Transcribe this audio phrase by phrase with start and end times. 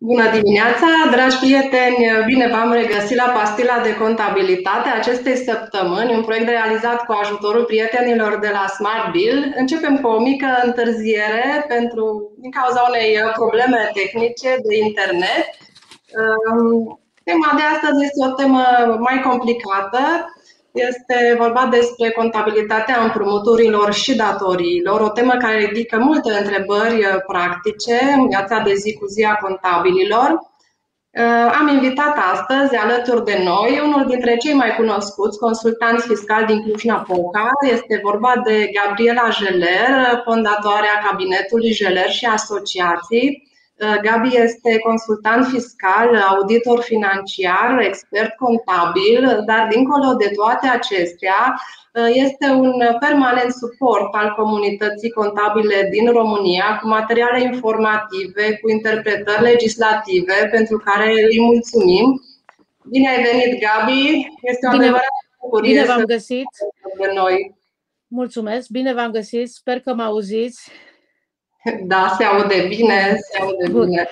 [0.00, 2.24] Bună dimineața, dragi prieteni!
[2.26, 8.38] Bine v-am regăsit la Pastila de Contabilitate acestei săptămâni, un proiect realizat cu ajutorul prietenilor
[8.38, 9.54] de la Smart Bill.
[9.56, 15.46] Începem cu o mică întârziere pentru, din cauza unei probleme tehnice de internet.
[17.24, 18.62] Tema de astăzi este o temă
[19.06, 20.02] mai complicată,
[20.72, 27.98] este vorba despre contabilitatea împrumuturilor și datoriilor, o temă care ridică multe întrebări uh, practice
[28.16, 30.30] în viața de zi cu zi a contabililor.
[31.10, 36.62] Uh, am invitat astăzi alături de noi unul dintre cei mai cunoscuți consultanți fiscali din
[36.62, 37.48] Cluj-Napoca.
[37.72, 43.57] Este vorba de Gabriela Jeler, fondatoarea cabinetului Jeler și Asociații, Uh,
[44.02, 51.60] Gabi este consultant fiscal, auditor financiar, expert contabil, dar dincolo de toate acestea,
[51.92, 59.42] uh, este un permanent suport al comunității contabile din România cu materiale informative, cu interpretări
[59.42, 62.22] legislative, pentru care îi mulțumim.
[62.84, 64.28] Bine ai venit, Gabi!
[64.42, 64.92] Este o bine,
[65.40, 66.46] bucurie bine v-am găsit.
[67.00, 67.56] de noi.
[68.06, 70.70] Mulțumesc, bine v-am găsit, sper că mă auziți.
[71.92, 74.08] Da, se aude bine, se aude bine.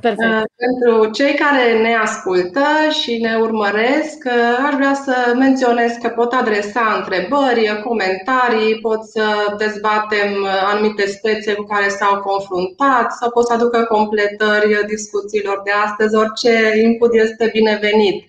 [0.00, 0.30] Perfect.
[0.30, 2.64] Uh, pentru cei care ne ascultă
[3.02, 9.54] și ne urmăresc, uh, aș vrea să menționez că pot adresa întrebări, comentarii, pot să
[9.58, 15.70] dezbatem uh, anumite spețe cu care s-au confruntat sau pot să aducă completări discuțiilor de
[15.84, 16.16] astăzi.
[16.16, 18.28] Orice input este binevenit.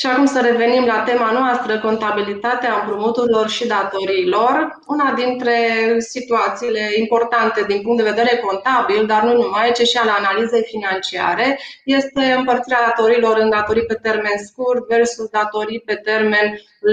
[0.00, 4.54] Și acum să revenim la tema noastră, contabilitatea împrumuturilor și datoriilor.
[4.86, 5.56] Una dintre
[5.98, 11.58] situațiile importante din punct de vedere contabil, dar nu numai, ci și al analizei financiare,
[11.84, 16.46] este împărțirea datoriilor în datorii pe termen scurt versus datorii pe termen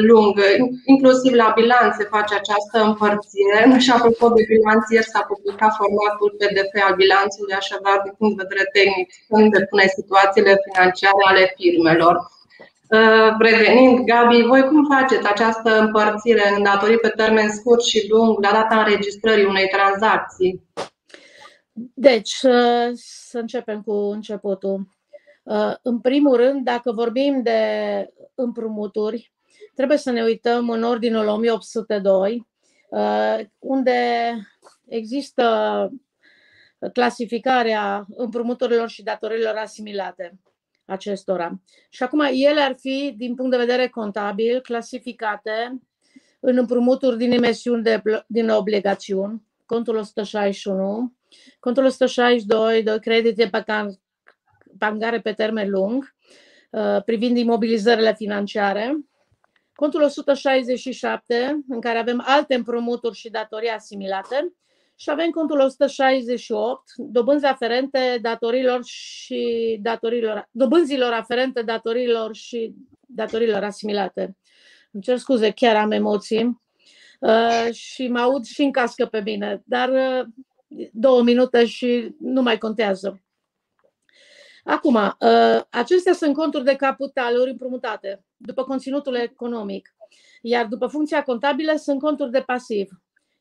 [0.09, 0.35] lung.
[0.85, 3.59] Inclusiv la bilanț se face această împărțire.
[3.83, 8.45] Și apropo de bilanț, ieri s-a publicat formatul PDF al bilanțului, așadar, din punct de
[8.47, 12.15] vedere tehnic, când depune situațiile financiare ale firmelor.
[13.39, 18.51] Revenind, Gabi, voi cum faceți această împărțire în datorii pe termen scurt și lung la
[18.51, 20.63] data înregistrării unei tranzacții?
[21.93, 22.29] Deci,
[22.93, 24.87] să începem cu începutul.
[25.81, 27.59] În primul rând, dacă vorbim de
[28.35, 29.33] împrumuturi,
[29.75, 32.47] trebuie să ne uităm în ordinul 1802,
[33.59, 34.01] unde
[34.87, 35.89] există
[36.93, 40.39] clasificarea împrumuturilor și datorilor asimilate
[40.93, 41.61] acestora.
[41.89, 45.81] Și acum ele ar fi, din punct de vedere contabil, clasificate
[46.39, 51.13] în împrumuturi din emisiuni de, din obligațiuni, contul 161,
[51.59, 53.49] contul 162 de credite
[54.77, 56.15] pangare pe termen lung,
[56.69, 58.97] uh, privind imobilizările financiare,
[59.75, 64.53] contul 167, în care avem alte împrumuturi și datorii asimilate,
[64.95, 72.73] și avem contul 168, dobânzi aferente datorilor și datorilor, dobânzilor aferente datorilor și
[73.07, 74.37] datorilor asimilate.
[74.91, 76.61] Îmi cer scuze, chiar am emoții
[77.19, 80.25] uh, și mă aud și în cască pe mine, dar uh,
[80.91, 83.23] două minute și nu mai contează.
[84.63, 89.95] Acum, uh, acestea sunt conturi de capitaluri împrumutate după conținutul economic,
[90.41, 92.89] iar după funcția contabilă sunt conturi de pasiv.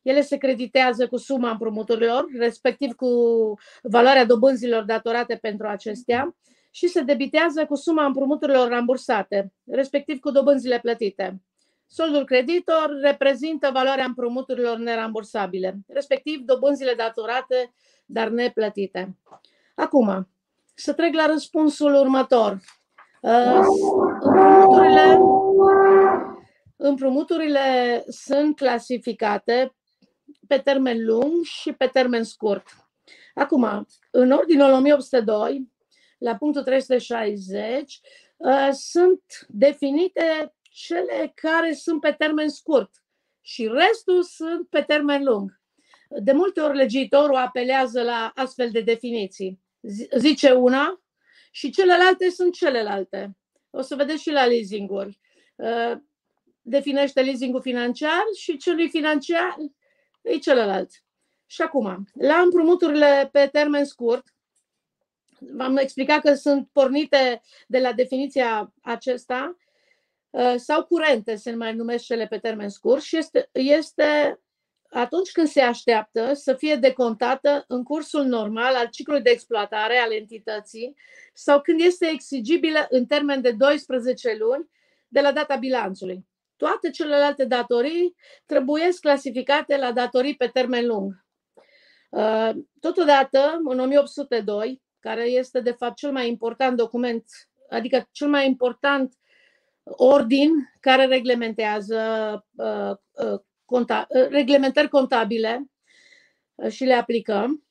[0.03, 3.07] Ele se creditează cu suma împrumuturilor, respectiv cu
[3.81, 6.35] valoarea dobânzilor datorate pentru acestea
[6.71, 11.41] și se debitează cu suma împrumuturilor rambursate, respectiv cu dobânzile plătite.
[11.87, 17.73] Soldul creditor reprezintă valoarea împrumuturilor nerambursabile, respectiv dobânzile datorate,
[18.05, 19.17] dar neplătite.
[19.75, 20.27] Acum,
[20.73, 22.59] să trec la răspunsul următor.
[23.21, 23.65] Uh,
[24.19, 25.19] împrumuturile,
[26.75, 29.75] împrumuturile sunt clasificate
[30.53, 32.67] pe termen lung și pe termen scurt.
[33.33, 35.71] Acum, în ordinul 1802,
[36.17, 37.99] la punctul 360,
[38.37, 42.89] uh, sunt definite cele care sunt pe termen scurt
[43.41, 45.61] și restul sunt pe termen lung.
[46.09, 49.59] De multe ori legitorul apelează la astfel de definiții.
[50.17, 51.03] Zice una
[51.51, 53.37] și celelalte sunt celelalte.
[53.69, 55.19] O să vedeți și la leasinguri.
[55.55, 55.93] Uh,
[56.61, 59.55] definește leasingul financiar și celui financiar
[60.23, 60.91] e celălalt.
[61.45, 64.33] Și acum, la împrumuturile pe termen scurt,
[65.39, 69.57] v-am explicat că sunt pornite de la definiția acesta
[70.29, 74.39] uh, sau curente, se mai numesc cele pe termen scurt, și este, este
[74.89, 80.11] atunci când se așteaptă să fie decontată în cursul normal al ciclului de exploatare al
[80.11, 80.95] entității
[81.33, 84.69] sau când este exigibilă în termen de 12 luni
[85.07, 86.25] de la data bilanțului.
[86.63, 88.15] Toate celelalte datorii
[88.45, 91.25] trebuie clasificate la datorii pe termen lung.
[92.09, 97.25] Uh, totodată, în 1802, care este de fapt cel mai important document,
[97.69, 99.13] adică cel mai important
[99.83, 101.99] ordin care reglementează
[102.55, 105.71] uh, uh, conta, uh, reglementări contabile
[106.55, 107.63] uh, și le aplicăm.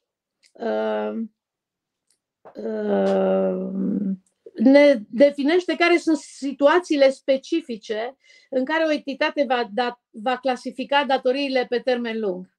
[4.63, 8.17] Uh, uh, ne definește care sunt situațiile specifice
[8.51, 12.51] în care o entitate va, da, va clasifica datoriile pe termen lung.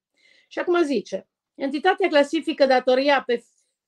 [0.47, 3.43] Și acum zice, entitatea clasifică datoria pe,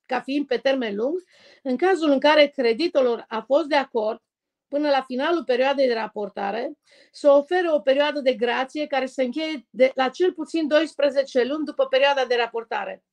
[0.06, 1.22] ca fiind pe termen lung
[1.62, 4.20] în cazul în care creditorul a fost de acord
[4.68, 6.72] până la finalul perioadei de raportare
[7.10, 11.64] să ofere o perioadă de grație care să încheie de, la cel puțin 12 luni
[11.64, 13.04] după perioada de raportare.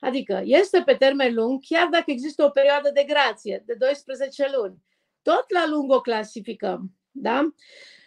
[0.00, 4.82] Adică este pe termen lung, chiar dacă există o perioadă de grație de 12 luni.
[5.22, 6.90] Tot la lung o clasificăm.
[7.10, 7.48] Da?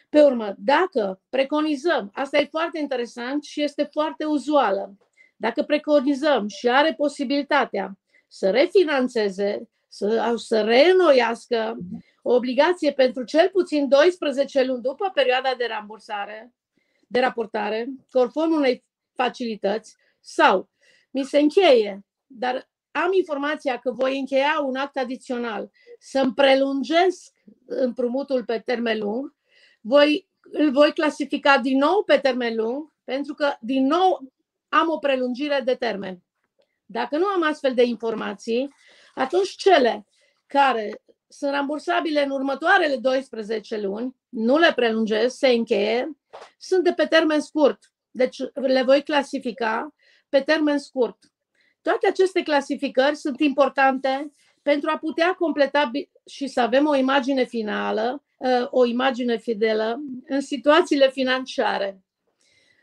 [0.10, 4.98] Pe urmă, dacă preconizăm, asta e foarte interesant și este foarte uzuală,
[5.36, 7.98] dacă preconizăm și are posibilitatea
[8.28, 11.78] să refinanțeze, să, să reînnoiască
[12.22, 16.54] o obligație pentru cel puțin 12 luni după perioada de rambursare,
[17.08, 20.70] de raportare, conform unei facilități, sau
[21.14, 27.34] mi se încheie, dar am informația că voi încheia un act adițional, să-mi prelungesc
[27.66, 29.36] împrumutul pe termen lung,
[29.82, 34.34] voi, îl voi clasifica din nou pe termen lung, pentru că din nou
[34.70, 36.24] am o prelungire de termen.
[36.86, 38.74] Dacă nu am astfel de informații,
[39.16, 40.06] atunci cele
[40.48, 46.18] care sunt rambursabile în următoarele 12 luni, nu le prelungesc, se încheie,
[46.58, 47.92] sunt de pe termen scurt.
[48.12, 49.94] Deci le voi clasifica
[50.34, 51.18] pe termen scurt.
[51.82, 54.32] Toate aceste clasificări sunt importante
[54.62, 55.92] pentru a putea completa
[56.26, 62.04] și să avem o imagine finală, ă, o imagine fidelă în situațiile financiare.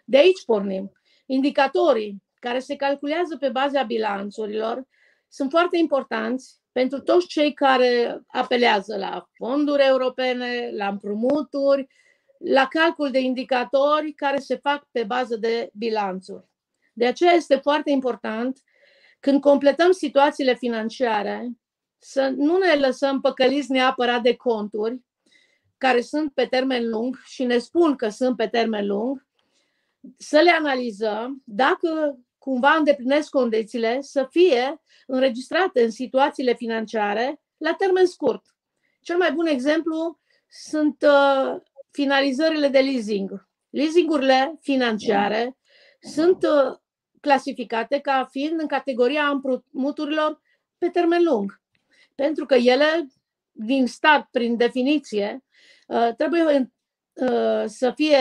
[0.04, 0.92] De aici pornim.
[1.26, 4.86] Indicatorii care se calculează pe baza bilanțurilor
[5.28, 11.86] sunt foarte importanți pentru toți cei care apelează la fonduri europene, la împrumuturi,
[12.38, 16.49] la calcul de indicatori care se fac pe bază de bilanțuri.
[17.00, 18.62] De aceea este foarte important
[19.20, 21.50] când completăm situațiile financiare
[21.98, 25.00] să nu ne lăsăm păcăliți neapărat de conturi
[25.78, 29.26] care sunt pe termen lung și ne spun că sunt pe termen lung,
[30.16, 38.06] să le analizăm dacă cumva îndeplinesc condițiile să fie înregistrate în situațiile financiare la termen
[38.06, 38.44] scurt.
[39.00, 41.60] Cel mai bun exemplu sunt uh,
[41.90, 43.48] finalizările de leasing.
[43.70, 45.54] Leasingurile financiare
[46.00, 46.78] sunt uh,
[47.20, 50.40] clasificate ca fiind în categoria împrumuturilor
[50.78, 51.60] pe termen lung.
[52.14, 53.06] Pentru că ele,
[53.52, 55.44] din start, prin definiție,
[55.86, 56.70] uh, trebuie
[57.66, 58.18] să fie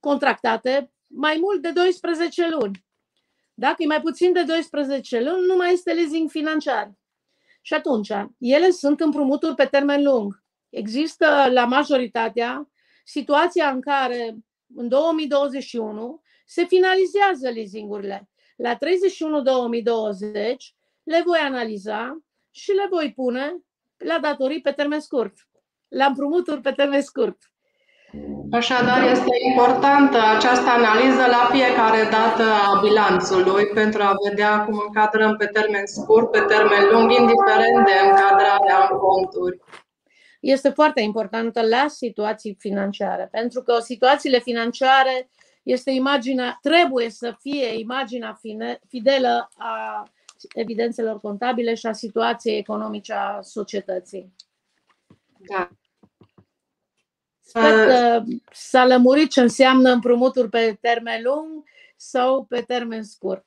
[0.00, 2.84] contractate mai mult de 12 luni.
[3.54, 6.92] Dacă e mai puțin de 12 luni, nu mai este leasing financiar.
[7.60, 10.42] Și atunci, ele sunt împrumuturi pe termen lung.
[10.68, 12.70] Există la majoritatea
[13.04, 14.36] situația în care
[14.74, 18.28] în 2021 se finalizează leasingurile.
[18.56, 22.18] La 31 2020 le voi analiza
[22.50, 23.56] și le voi pune
[23.96, 25.34] la datorii pe termen scurt,
[25.88, 27.38] la împrumuturi pe termen scurt.
[28.50, 35.36] Așadar, este importantă această analiză la fiecare dată a bilanțului pentru a vedea cum încadrăm
[35.36, 39.60] pe termen scurt, pe termen lung, indiferent de încadrarea în conturi.
[40.40, 45.30] Este foarte importantă la situații financiare, pentru că situațiile financiare
[45.66, 48.40] este imaginea, trebuie să fie imaginea
[48.88, 50.02] fidelă a
[50.54, 54.34] evidențelor contabile și a situației economice a societății.
[55.48, 55.70] Da.
[57.40, 61.64] Sper că s-a lămurit ce înseamnă împrumuturi pe termen lung
[61.96, 63.44] sau pe termen scurt.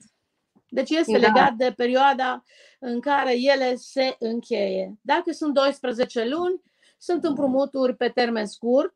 [0.70, 1.28] Deci este da.
[1.28, 2.44] legat de perioada
[2.80, 4.98] în care ele se încheie.
[5.02, 6.62] Dacă sunt 12 luni,
[6.98, 8.94] sunt împrumuturi pe termen scurt.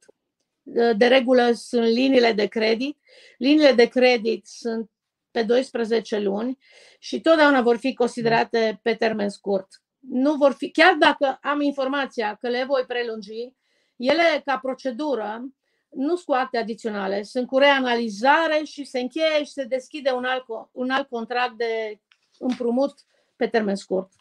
[0.98, 2.98] De regulă sunt liniile de credit.
[3.38, 4.90] Liniile de credit sunt
[5.32, 6.58] pe 12 luni
[7.00, 9.68] și totdeauna vor fi considerate pe termen scurt.
[10.00, 13.54] Nu vor fi, chiar dacă am informația că le voi prelungi,
[13.96, 15.44] ele, ca procedură,
[15.90, 20.24] nu sunt cu acte adiționale, sunt cu reanalizare și se încheie și se deschide un
[20.24, 22.00] alt, un alt contract de
[22.40, 22.94] împrumut
[23.36, 24.12] pe termen scurt.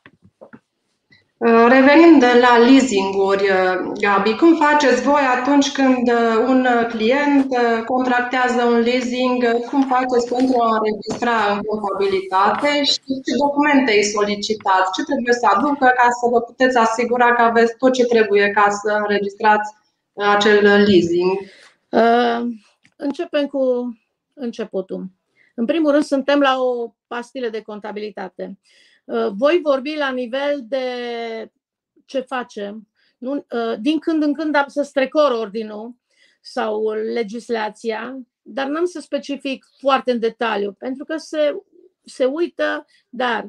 [1.42, 7.48] Uh, Revenind de la leasinguri, uh, Gabi, cum faceți voi atunci când uh, un client
[7.86, 9.38] contractează un leasing?
[9.68, 14.92] Cum faceți pentru a înregistra în contabilitate și ce documente îi solicitați?
[14.96, 18.66] Ce trebuie să aducă ca să vă puteți asigura că aveți tot ce trebuie ca
[18.70, 19.74] să înregistrați
[20.14, 21.32] acel leasing?
[22.96, 23.62] Începem cu
[24.34, 25.04] începutul.
[25.54, 28.44] În primul rând, suntem la o pastilă de contabilitate.
[28.48, 28.91] Uh,
[29.32, 30.86] voi vorbi la nivel de
[32.04, 32.88] ce facem.
[33.18, 35.94] Nu, uh, din când în când am să strecor ordinul
[36.40, 41.62] sau legislația, dar n-am să specific foarte în detaliu, pentru că se,
[42.04, 43.48] se uită, dar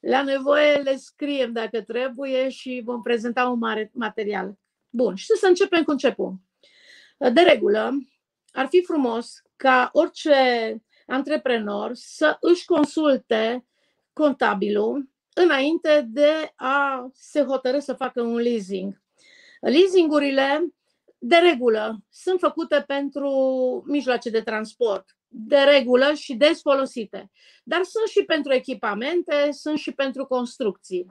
[0.00, 4.54] la nevoie le scriem dacă trebuie și vom prezenta un mare material.
[4.88, 6.32] Bun, și să începem cu început.
[7.18, 7.92] De regulă,
[8.52, 10.34] ar fi frumos ca orice
[11.06, 13.66] antreprenor să își consulte
[14.12, 19.02] contabilul înainte de a se hotărâ să facă un leasing.
[19.60, 20.74] Leasingurile,
[21.18, 23.30] de regulă, sunt făcute pentru
[23.86, 27.30] mijloace de transport, de regulă și des folosite,
[27.64, 31.06] dar sunt și pentru echipamente, sunt și pentru construcții.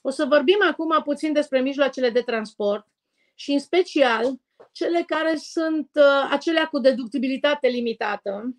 [0.00, 2.86] O să vorbim acum puțin despre mijloacele de transport
[3.34, 4.40] și, în special,
[4.72, 8.56] cele care sunt uh, acelea cu deductibilitate limitată,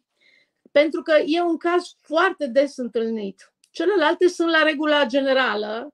[0.71, 3.53] pentru că e un caz foarte des întâlnit.
[3.69, 5.93] Celelalte sunt la regula generală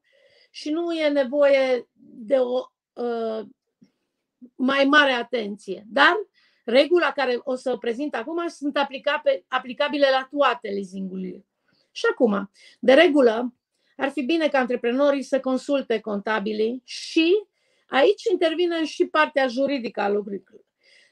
[0.49, 2.61] și nu e nevoie de o
[2.93, 3.45] uh,
[4.55, 5.83] mai mare atenție.
[5.87, 6.15] Dar
[6.65, 8.77] regula care o să o prezint acum sunt
[9.47, 11.45] aplicabile la toate leasingurile.
[11.91, 13.53] Și acum, de regulă,
[13.97, 17.47] ar fi bine ca antreprenorii să consulte contabilii și
[17.87, 20.63] aici intervine și partea juridică a lucrurilor.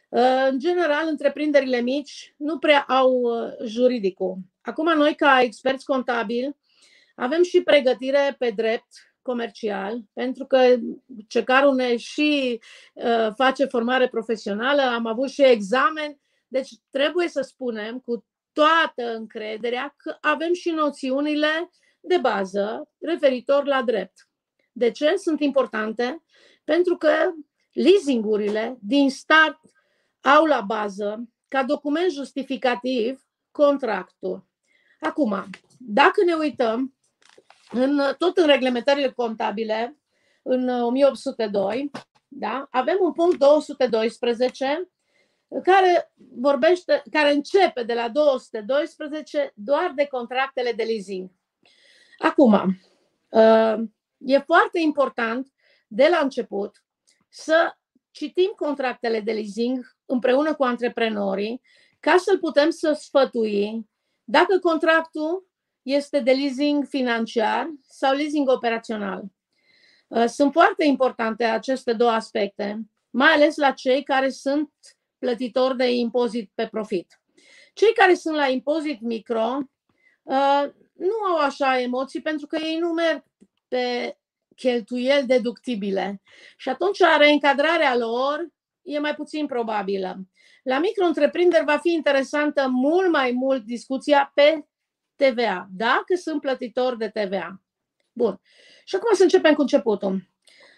[0.10, 4.38] Uh, în general, întreprinderile mici nu prea au uh, juridicul.
[4.64, 6.58] Acum, noi, ca experți contabili,
[7.16, 8.88] avem și pregătire pe drept
[9.22, 10.76] comercial, pentru că
[11.28, 12.60] cecarul ne și
[12.94, 19.94] uh, face formare profesională, am avut și examen, deci trebuie să spunem cu toată încrederea
[19.98, 24.30] că avem și noțiunile de bază referitor la drept.
[24.72, 26.24] De ce sunt importante?
[26.64, 27.14] Pentru că
[27.72, 29.60] leasingurile din start
[30.22, 34.46] au la bază, ca document justificativ, contractul.
[35.04, 36.96] Acum, dacă ne uităm
[37.72, 39.98] în, tot în reglementările contabile,
[40.42, 41.92] în 1802,
[42.28, 44.90] da, avem un punct 212
[45.64, 51.30] care vorbește, care începe de la 212 doar de contractele de leasing.
[52.18, 52.54] Acum,
[53.30, 53.76] uh,
[54.18, 55.48] e foarte important
[55.88, 56.84] de la început
[57.30, 57.74] să
[58.12, 61.62] citim contractele de leasing împreună cu antreprenorii
[62.00, 63.88] ca să-l putem să sfătui
[64.24, 65.48] dacă contractul
[65.82, 69.24] este de leasing financiar sau leasing operațional.
[70.08, 74.72] Uh, sunt foarte importante aceste două aspecte, mai ales la cei care sunt
[75.18, 77.22] plătitori de impozit pe profit.
[77.74, 79.58] Cei care sunt la impozit micro
[80.24, 83.24] uh, nu au așa emoții pentru că ei nu merg
[83.68, 84.18] pe
[84.56, 86.22] cheltuieli deductibile
[86.58, 88.48] și atunci reîncadrarea lor
[88.82, 90.20] e mai puțin probabilă.
[90.64, 94.66] La micro-întreprinderi va fi interesantă mult mai mult discuția pe
[95.16, 97.62] TVA, dacă sunt plătitori de TVA.
[98.14, 98.42] Bun.
[98.86, 100.28] Și acum să începem cu începutul.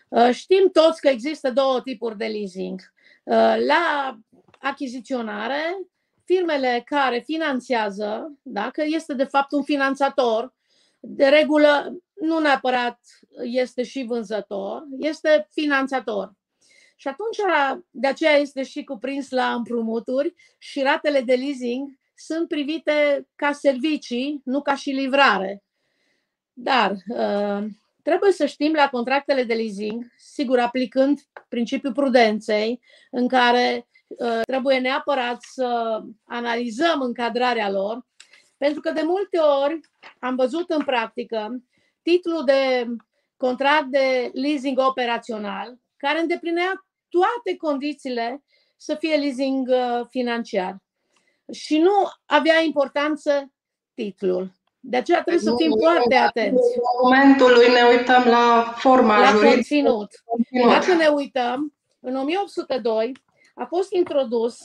[0.09, 2.79] Uh, știm toți că există două tipuri de leasing.
[3.23, 4.17] Uh, la
[4.59, 5.61] achiziționare,
[6.23, 10.53] firmele care finanțează, dacă este de fapt un finanțator,
[10.99, 12.99] de regulă nu neapărat
[13.41, 16.33] este și vânzător, este finanțator.
[16.95, 17.37] Și atunci,
[17.89, 24.41] de aceea este și cuprins la împrumuturi și ratele de leasing sunt privite ca servicii,
[24.43, 25.63] nu ca și livrare.
[26.53, 27.65] Dar uh,
[28.01, 34.79] trebuie să știm la contractele de leasing, sigur aplicând principiul prudenței, în care uh, trebuie
[34.79, 38.05] neapărat să analizăm încadrarea lor,
[38.57, 39.79] pentru că de multe ori
[40.19, 41.63] am văzut în practică
[42.01, 42.85] titlul de
[43.37, 46.84] contract de leasing operațional, care îndeplinea
[47.15, 48.43] toate condițiile
[48.75, 50.77] să fie leasing uh, financiar
[51.51, 51.91] și nu
[52.25, 53.51] avea importanță
[53.93, 54.51] titlul.
[54.79, 56.75] De aceea trebuie să fim foarte atenți.
[56.75, 60.21] În momentului ne uităm la forma la conținut.
[60.25, 60.69] conținut.
[60.69, 63.11] Dacă ne uităm, în 1802
[63.55, 64.57] a fost introdus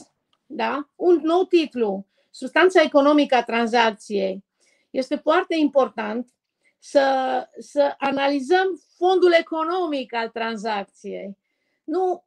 [0.47, 4.45] da, un nou titlu, Substanța economică a tranzacției.
[4.91, 6.29] Este foarte important
[6.79, 7.05] să,
[7.59, 11.39] să analizăm fondul economic al tranzacției.
[11.91, 12.25] Nu,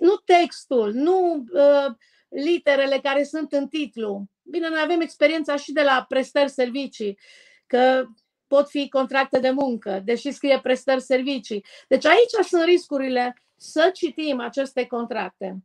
[0.00, 1.94] nu textul, nu uh,
[2.28, 4.24] literele care sunt în titlu.
[4.42, 7.18] Bine, noi avem experiența și de la prestări servicii,
[7.66, 8.06] că
[8.46, 11.64] pot fi contracte de muncă, deși scrie prestări servicii.
[11.88, 15.56] Deci aici sunt riscurile să citim aceste contracte.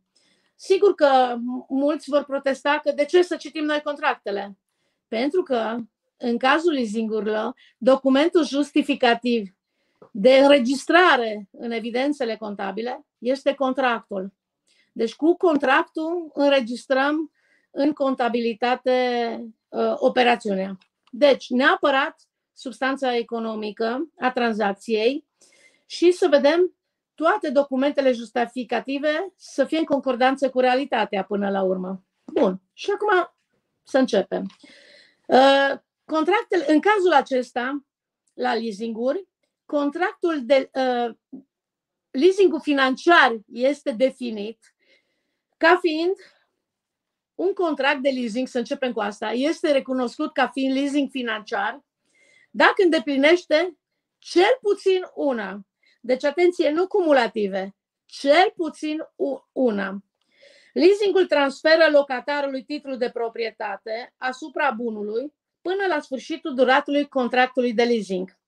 [0.54, 1.36] Sigur că
[1.68, 4.58] mulți vor protesta că de ce să citim noi contractele?
[5.08, 5.76] Pentru că,
[6.16, 9.54] în cazul leasingurilor, documentul justificativ
[10.12, 14.32] de înregistrare în evidențele contabile este contractul.
[14.92, 17.32] Deci cu contractul înregistrăm
[17.70, 18.90] în contabilitate
[19.68, 20.78] uh, operațiunea.
[21.10, 22.20] Deci, neapărat
[22.52, 25.26] substanța economică a tranzacției
[25.86, 26.76] și să vedem
[27.14, 32.04] toate documentele justificative să fie în concordanță cu realitatea până la urmă.
[32.24, 32.60] Bun.
[32.72, 33.34] Și acum
[33.82, 34.46] să începem.
[35.26, 37.84] Uh, contractele, în cazul acesta,
[38.34, 39.28] la leasinguri,
[39.72, 41.14] contractul de uh,
[42.10, 44.74] leasingul financiar este definit
[45.56, 46.16] ca fiind
[47.34, 51.84] un contract de leasing, să începem cu asta, este recunoscut ca fiind leasing financiar
[52.50, 53.78] dacă îndeplinește
[54.18, 55.60] cel puțin una.
[56.00, 57.74] Deci, atenție, nu cumulative,
[58.04, 58.98] cel puțin
[59.52, 60.04] una.
[60.72, 68.40] Leasingul transferă locatarului titlul de proprietate asupra bunului până la sfârșitul duratului contractului de leasing.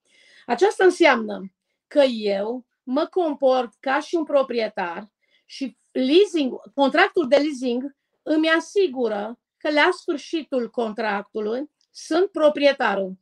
[0.47, 1.53] Aceasta înseamnă
[1.87, 5.11] că eu mă comport ca și un proprietar
[5.45, 13.19] și leasing, contractul de leasing îmi asigură că la sfârșitul contractului sunt proprietarul.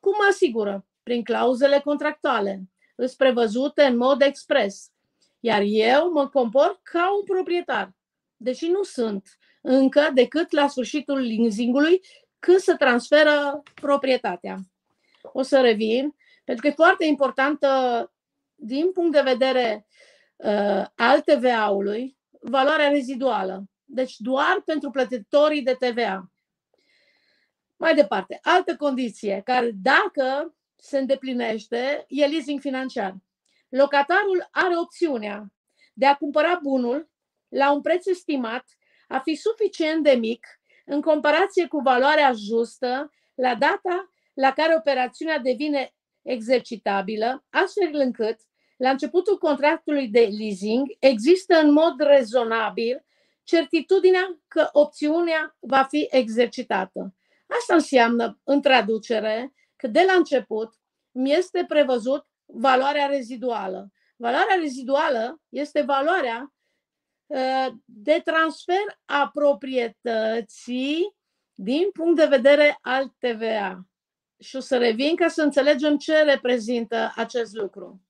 [0.00, 0.86] Cum mă asigură?
[1.02, 2.62] Prin clauzele contractuale.
[2.96, 4.90] Îs prevăzute în mod expres.
[5.40, 7.94] Iar eu mă comport ca un proprietar.
[8.36, 12.00] Deși nu sunt încă decât la sfârșitul leasingului
[12.38, 14.58] când se transferă proprietatea.
[15.22, 18.12] O să revin, pentru că e foarte importantă
[18.54, 19.86] din punct de vedere
[20.36, 23.64] uh, al TVA-ului, valoarea reziduală.
[23.84, 26.32] Deci doar pentru plătitorii de TVA.
[27.76, 33.14] Mai departe, altă condiție care dacă se îndeplinește e leasing financiar.
[33.68, 35.52] Locatarul are opțiunea
[35.94, 37.10] de a cumpăra bunul
[37.48, 38.64] la un preț estimat
[39.08, 40.46] a fi suficient de mic
[40.84, 48.38] în comparație cu valoarea justă la data la care operațiunea devine exercitabilă, astfel încât
[48.76, 53.04] la începutul contractului de leasing există în mod rezonabil
[53.42, 57.14] certitudinea că opțiunea va fi exercitată.
[57.46, 60.74] Asta înseamnă, în traducere, că de la început
[61.10, 63.92] mi este prevăzut valoarea reziduală.
[64.16, 66.54] Valoarea reziduală este valoarea
[67.26, 71.16] uh, de transfer a proprietății
[71.54, 73.89] din punct de vedere al TVA.
[74.40, 78.00] Și o să revin ca să înțelegem ce reprezintă acest lucru.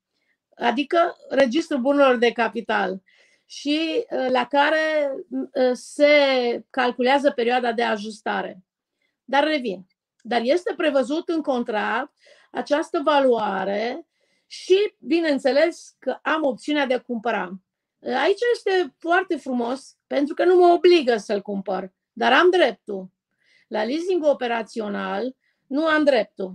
[0.57, 3.03] Adică registrul bunurilor de capital
[3.47, 6.15] și uh, la care uh, se
[6.71, 8.65] calculează perioada de ajustare.
[9.25, 9.87] Dar revin.
[10.23, 12.13] Dar este prevăzut în contract
[12.51, 14.07] această valoare
[14.47, 17.61] și, bineînțeles, că am opțiunea de a cumpăra.
[18.23, 23.09] Aici este foarte frumos pentru că nu mă obligă să-l cumpăr, dar am dreptul.
[23.69, 25.37] La leasing operațional
[25.71, 26.55] nu am dreptul.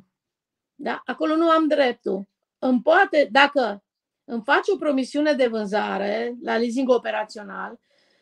[0.75, 1.01] Da?
[1.05, 2.27] Acolo nu am dreptul.
[2.59, 3.83] Îmi poate, dacă
[4.23, 7.79] îmi face o promisiune de vânzare la leasing operațional,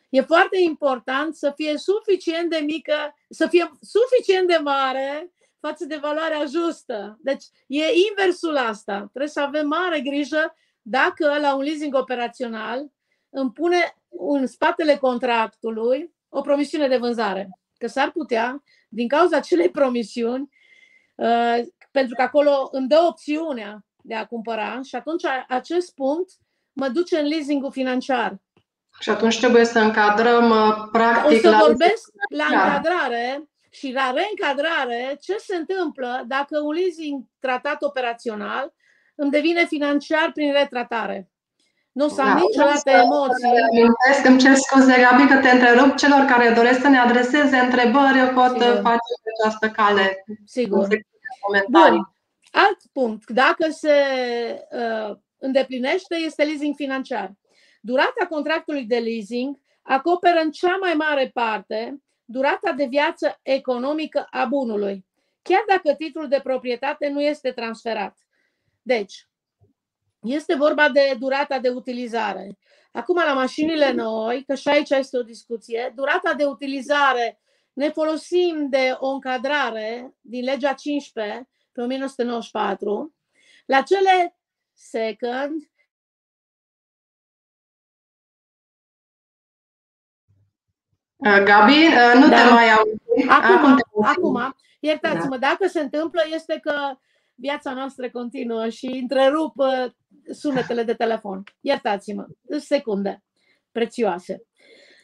[0.08, 5.96] e foarte important să fie suficient de mică, să fie suficient de mare față de
[5.96, 7.18] valoarea justă.
[7.20, 8.98] Deci e inversul asta.
[8.98, 12.92] Trebuie să avem mare grijă dacă la un leasing operațional
[13.30, 17.48] îmi pune în spatele contractului o promisiune de vânzare.
[17.78, 20.62] Că s-ar putea, din cauza acelei promisiuni, uh,
[21.90, 26.30] pentru că acolo îmi dă opțiunea de a cumpăra și atunci acest punct
[26.72, 28.36] mă duce în leasingul financiar.
[29.00, 31.30] Și atunci trebuie să încadrăm uh, practic.
[31.30, 37.24] O să la vorbesc la încadrare și la reîncadrare ce se întâmplă dacă un leasing
[37.38, 38.74] tratat operațional
[39.14, 41.28] îmi devine financiar prin retratare.
[41.94, 43.54] Nu să am da, niciodată emoții.
[43.70, 45.96] Amintesc, îmi cer scuze, Gabi, că te întrerup.
[45.96, 48.80] Celor care doresc să ne adreseze întrebări, pot Sigur.
[48.88, 50.24] face pe această cale.
[50.44, 50.88] Sigur.
[51.68, 52.12] Bun.
[52.50, 53.96] Alt punct, dacă se
[54.70, 57.32] uh, îndeplinește, este leasing financiar.
[57.80, 64.44] Durata contractului de leasing acoperă în cea mai mare parte durata de viață economică a
[64.44, 65.06] bunului,
[65.42, 68.18] chiar dacă titlul de proprietate nu este transferat.
[68.82, 69.28] Deci,
[70.24, 72.58] este vorba de durata de utilizare.
[72.92, 77.40] Acum, la mașinile noi, că și aici este o discuție, durata de utilizare,
[77.72, 83.14] ne folosim de o încadrare din legea 15 pe 1994,
[83.66, 84.36] la cele
[84.72, 85.62] second,
[91.16, 92.36] uh, Gabi, uh, nu da.
[92.36, 93.00] te mai aud.
[93.28, 95.46] Acum, acum, acum iertați-mă, da.
[95.48, 96.98] dacă se întâmplă este că
[97.34, 99.86] viața noastră continuă și întrerup uh,
[100.30, 101.42] sunetele de telefon.
[101.60, 102.26] Iertați-mă,
[102.58, 103.22] secunde
[103.70, 104.42] prețioase.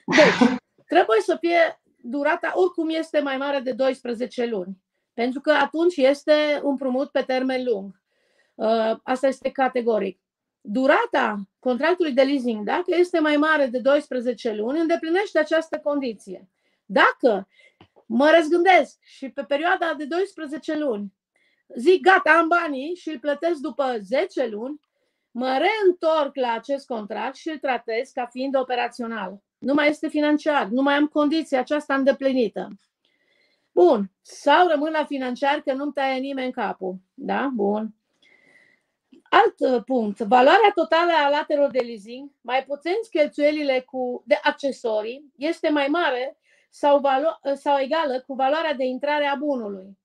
[0.06, 0.48] Deci,
[0.86, 4.78] trebuie să fie durata, oricum este mai mare de 12 luni.
[5.14, 8.00] Pentru că atunci este un prumut pe termen lung.
[8.54, 10.20] Uh, asta este categoric.
[10.60, 16.48] Durata contractului de leasing, dacă este mai mare de 12 luni, îndeplinește această condiție.
[16.84, 17.48] Dacă
[18.06, 21.12] mă răzgândesc și pe perioada de 12 luni
[21.76, 24.80] zic gata, am banii și îl plătesc după 10 luni,
[25.30, 29.42] mă reîntorc la acest contract și îl tratez ca fiind operațional.
[29.58, 32.68] Nu mai este financiar, nu mai am condiția aceasta îndeplinită.
[33.72, 34.10] Bun.
[34.20, 36.96] Sau rămân la financiar că nu-mi taie nimeni capul.
[37.14, 37.50] Da?
[37.54, 37.94] Bun.
[39.22, 40.18] Alt uh, punct.
[40.18, 46.38] Valoarea totală a latelor de leasing, mai puțin cheltuielile cu, de accesorii, este mai mare
[46.70, 49.98] sau, valo- uh, sau egală cu valoarea de intrare a bunului,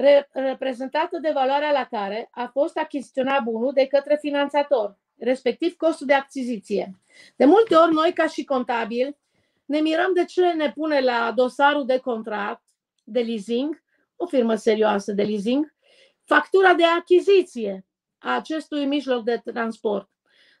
[0.00, 6.06] re- reprezentată de valoarea la care a fost achiziționat bunul de către finanțator, respectiv costul
[6.06, 7.00] de achiziție.
[7.36, 9.16] De multe ori, noi, ca și contabili,
[9.64, 12.62] ne mirăm de ce ne pune la dosarul de contract
[13.04, 13.82] de leasing,
[14.16, 15.74] o firmă serioasă de leasing,
[16.24, 17.86] factura de achiziție
[18.18, 20.08] a acestui mijloc de transport.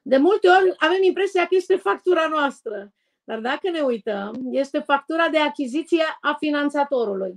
[0.02, 2.92] De multe ori avem impresia că este factura noastră,
[3.24, 7.34] dar dacă ne uităm, este factura de achiziție a finanțatorului.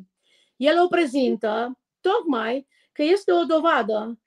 [0.56, 4.20] El o prezintă tocmai că este o dovadă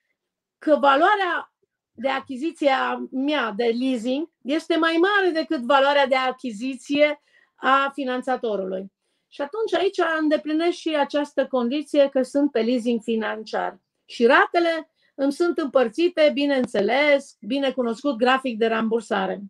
[0.59, 1.53] că valoarea
[1.93, 7.23] de achiziție a mea de leasing este mai mare decât valoarea de achiziție
[7.55, 8.93] a finanțatorului.
[9.29, 13.81] Și atunci aici îndeplinesc și această condiție că sunt pe leasing financiar.
[14.05, 19.41] Și ratele îmi sunt împărțite, bineînțeles, bine cunoscut grafic de rambursare.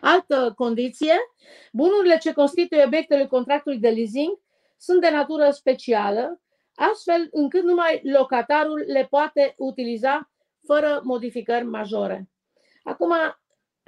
[0.00, 1.14] Altă condiție,
[1.72, 4.38] bunurile ce constituie obiectele contractului de leasing
[4.76, 6.40] sunt de natură specială,
[6.74, 10.30] astfel încât numai locatarul le poate utiliza
[10.66, 12.28] fără modificări majore.
[12.82, 13.12] Acum,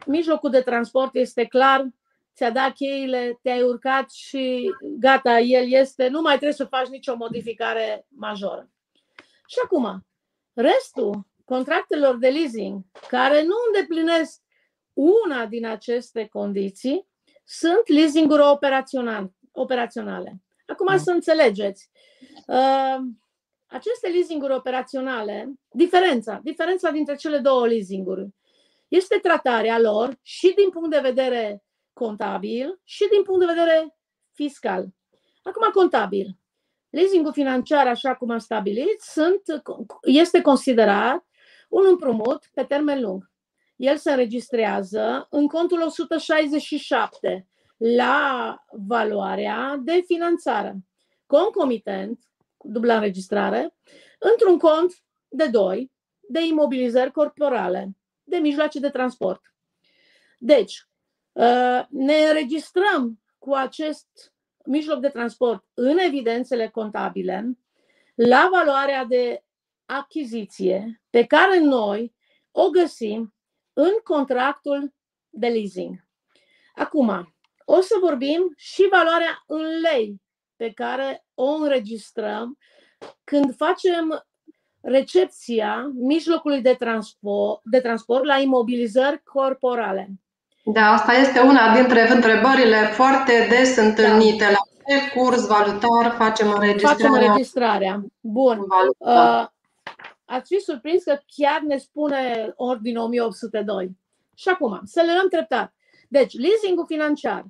[0.07, 1.89] mijlocul de transport este clar,
[2.35, 7.17] ți-a dat cheile, te-ai urcat și gata, el este, nu mai trebuie să faci nicio
[7.17, 8.71] modificare majoră.
[9.47, 10.07] Și acum,
[10.53, 14.43] restul contractelor de leasing care nu îndeplinesc
[14.93, 17.09] una din aceste condiții
[17.45, 18.43] sunt leasinguri
[19.53, 20.41] operaționale.
[20.67, 20.99] Acum mm.
[20.99, 21.91] să înțelegeți.
[22.47, 22.97] Uh,
[23.67, 28.29] aceste leasinguri operaționale, diferența, diferența dintre cele două leasinguri,
[28.89, 33.97] este tratarea lor și din punct de vedere contabil și din punct de vedere
[34.33, 34.87] fiscal.
[35.43, 36.39] Acum, contabil.
[36.91, 39.43] Leasingul financiar, așa cum am stabilit, sunt,
[40.03, 41.27] este considerat
[41.69, 43.31] un împrumut pe termen lung.
[43.77, 50.77] El se înregistrează în contul 167 la valoarea de finanțare.
[51.27, 52.21] Concomitent,
[52.57, 53.77] cu dubla înregistrare,
[54.19, 54.93] într-un cont
[55.29, 55.93] de doi
[56.29, 59.41] de imobilizări corporale, de mijloace de transport.
[60.39, 60.87] Deci,
[61.37, 64.33] Uh, ne înregistrăm cu acest
[64.65, 67.59] mijloc de transport în evidențele contabile
[68.15, 69.45] la valoarea de
[69.85, 72.15] achiziție pe care noi
[72.51, 73.35] o găsim
[73.73, 74.95] în contractul
[75.29, 76.07] de leasing.
[76.75, 77.36] Acum,
[77.69, 80.21] o să vorbim și valoarea în lei
[80.57, 82.59] pe care o înregistrăm
[83.25, 84.27] când facem
[84.81, 90.09] recepția mijlocului de transport, de transport la imobilizări corporale.
[90.65, 93.83] Da, asta este una dintre întrebările foarte des da.
[93.83, 94.45] întâlnite.
[94.45, 94.51] Da.
[94.51, 96.97] La ce curs valutar facem înregistrarea?
[96.97, 98.05] Facem înregistrarea.
[98.21, 98.59] Bun.
[98.99, 99.47] Uh,
[100.25, 103.91] ați fi surprins că chiar ne spune ordine 1802.
[104.35, 105.76] Și acum, să le luăm treptat.
[106.09, 107.45] Deci, leasingul financiar.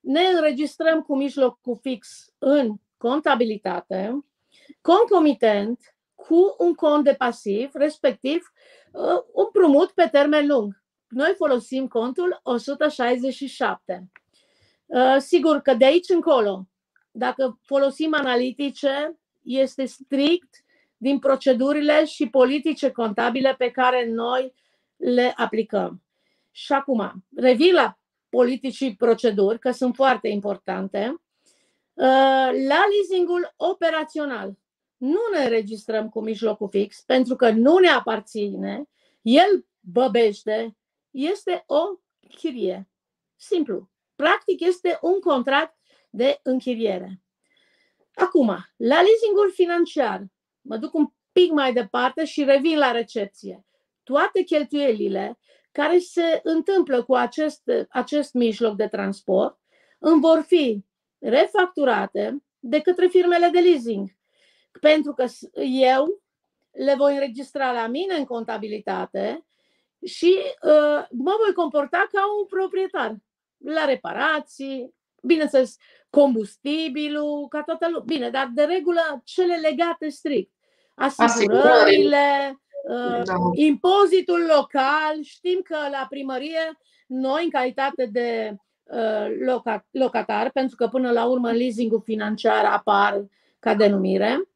[0.00, 4.24] Ne înregistrăm cu mijlocul fix în contabilitate,
[4.80, 8.52] concomitent cu un cont de pasiv, respectiv
[8.92, 14.10] uh, un prumut pe termen lung noi folosim contul 167.
[14.86, 16.66] Uh, sigur că de aici încolo,
[17.10, 20.64] dacă folosim analitice, este strict
[20.96, 24.54] din procedurile și politice contabile pe care noi
[24.96, 26.02] le aplicăm.
[26.58, 31.20] Și acum, revin la politici și proceduri, că sunt foarte importante.
[31.94, 34.58] Uh, la leasingul operațional,
[34.96, 38.88] nu ne înregistrăm cu mijlocul fix pentru că nu ne aparține,
[39.22, 40.76] el băbește
[41.10, 41.80] este o
[42.36, 42.88] chirie.
[43.36, 43.90] Simplu.
[44.14, 45.76] Practic este un contract
[46.10, 47.22] de închiriere.
[48.14, 50.24] Acum, la leasingul financiar,
[50.60, 53.64] mă duc un pic mai departe și revin la recepție.
[54.02, 55.38] Toate cheltuielile
[55.72, 59.58] care se întâmplă cu acest, acest mijloc de transport
[59.98, 60.84] îmi vor fi
[61.18, 64.16] refacturate de către firmele de leasing.
[64.80, 65.24] Pentru că
[65.70, 66.22] eu
[66.70, 69.46] le voi înregistra la mine în contabilitate
[70.04, 73.16] și uh, mă voi comporta ca un proprietar
[73.58, 75.76] la reparații, bineînțeles,
[76.10, 78.04] combustibilul, ca toată lumea.
[78.06, 80.52] Bine, dar de regulă cele legate strict.
[80.94, 82.56] Asigurările, uh,
[83.24, 83.34] da.
[83.52, 85.22] impozitul local.
[85.22, 89.26] Știm că la primărie, noi, în calitate de uh,
[89.90, 93.24] locatar, pentru că până la urmă leasingul financiar apar
[93.58, 94.48] ca denumire,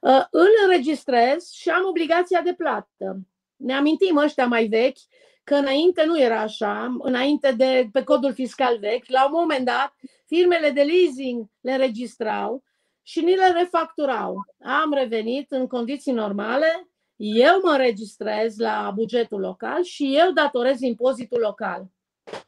[0.00, 3.18] uh, îl înregistrez și am obligația de plată.
[3.56, 4.98] Ne amintim ăștia mai vechi
[5.44, 9.94] că înainte nu era așa, înainte de pe codul fiscal vechi, la un moment dat,
[10.26, 12.64] firmele de leasing le înregistrau
[13.02, 14.44] și ni le refacturau.
[14.62, 16.88] Am revenit în condiții normale,
[17.24, 21.90] eu mă înregistrez la bugetul local și eu datorez impozitul local.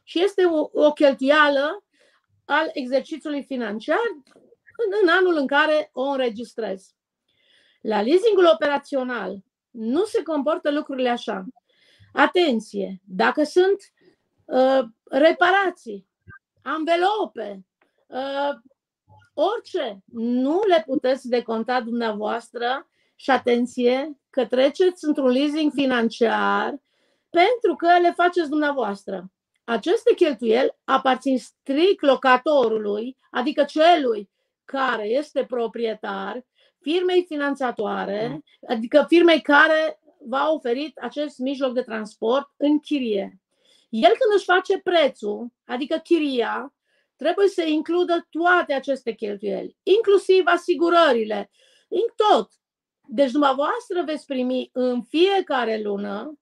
[0.03, 1.83] Și este o, o cheltuială
[2.45, 3.97] al exercițiului financiar
[4.77, 6.93] în, în anul în care o înregistrez.
[7.81, 9.37] La leasingul operațional
[9.71, 11.45] nu se comportă lucrurile așa.
[12.13, 13.77] Atenție, dacă sunt
[14.45, 16.07] uh, reparații,
[16.61, 17.65] anvelope,
[18.07, 18.55] uh,
[19.33, 26.75] orice, nu le puteți deconta dumneavoastră și atenție că treceți într-un leasing financiar
[27.29, 29.31] pentru că le faceți dumneavoastră.
[29.63, 34.29] Aceste cheltuieli aparțin strict locatorului, adică celui
[34.65, 36.45] care este proprietar,
[36.81, 43.39] firmei finanțatoare, adică firmei care v-a oferit acest mijloc de transport în chirie.
[43.89, 46.73] El când își face prețul, adică chiria,
[47.15, 51.51] trebuie să includă toate aceste cheltuieli, inclusiv asigurările,
[51.87, 52.49] în tot.
[53.07, 56.39] Deci dumneavoastră veți primi în fiecare lună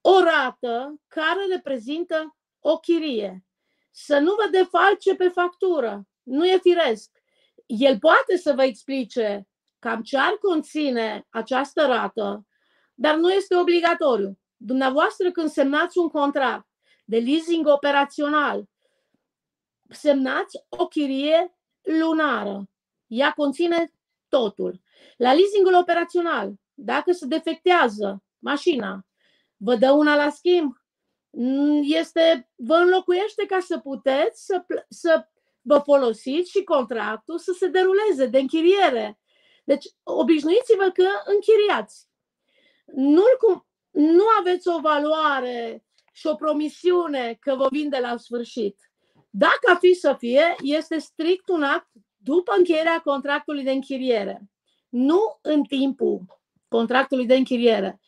[0.00, 3.44] o rată care reprezintă o chirie.
[3.90, 6.06] Să nu vă defalce pe factură.
[6.22, 7.10] Nu e firesc.
[7.66, 12.46] El poate să vă explice cam ce ar conține această rată,
[12.94, 14.38] dar nu este obligatoriu.
[14.56, 16.68] Dumneavoastră, când semnați un contract
[17.04, 18.64] de leasing operațional,
[19.88, 22.68] semnați o chirie lunară.
[23.06, 23.92] Ea conține
[24.28, 24.80] totul.
[25.16, 29.06] La leasingul operațional, dacă se defectează mașina,
[29.56, 30.74] vă dă una la schimb,
[31.82, 35.28] este, vă înlocuiește ca să puteți să, să
[35.60, 39.18] vă folosiți și contractul să se deruleze de închiriere.
[39.64, 42.08] Deci, obișnuiți-vă că închiriați.
[42.94, 48.90] nu cum, nu aveți o valoare și o promisiune că vă vinde la sfârșit.
[49.30, 54.49] Dacă a fi să fie, este strict un act după încheierea contractului de închiriere,
[54.90, 58.00] nu în timpul contractului de închiriere.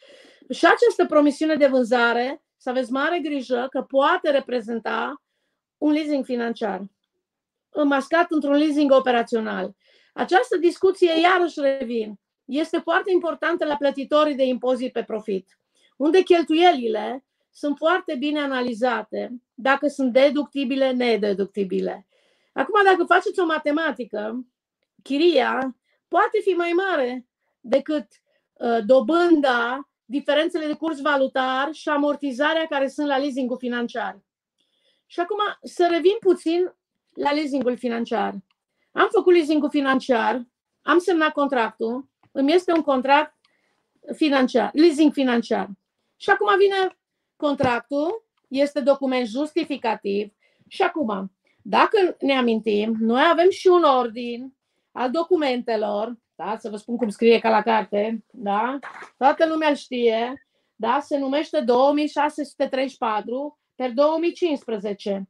[0.50, 5.22] Și această promisiune de vânzare, să aveți mare grijă că poate reprezenta
[5.78, 6.82] un leasing financiar,
[7.70, 9.74] înmascat într-un leasing operațional.
[10.12, 12.14] Această discuție, iarăși revin,
[12.44, 15.58] este foarte importantă la plătitorii de impozit pe profit,
[15.96, 22.06] unde cheltuielile sunt foarte bine analizate dacă sunt deductibile, nedeductibile.
[22.52, 24.46] Acum, dacă faceți o matematică,
[25.02, 25.76] chiria
[26.12, 27.26] poate fi mai mare
[27.60, 28.06] decât
[28.52, 34.20] uh, dobânda, diferențele de curs valutar și amortizarea care sunt la leasingul financiar.
[35.06, 36.74] Și acum să revin puțin
[37.14, 38.34] la leasingul financiar.
[38.92, 40.46] Am făcut leasingul financiar,
[40.82, 43.34] am semnat contractul, îmi este un contract
[44.14, 45.68] financiar, leasing financiar.
[46.16, 46.98] Și acum vine
[47.36, 50.32] contractul, este document justificativ
[50.68, 54.54] și acum, dacă ne amintim, noi avem și un ordin
[54.92, 56.56] al documentelor, da?
[56.58, 58.78] să vă spun cum scrie ca la carte, da?
[59.18, 61.00] toată lumea îl știe, da?
[61.00, 65.28] se numește 2634 per 2015.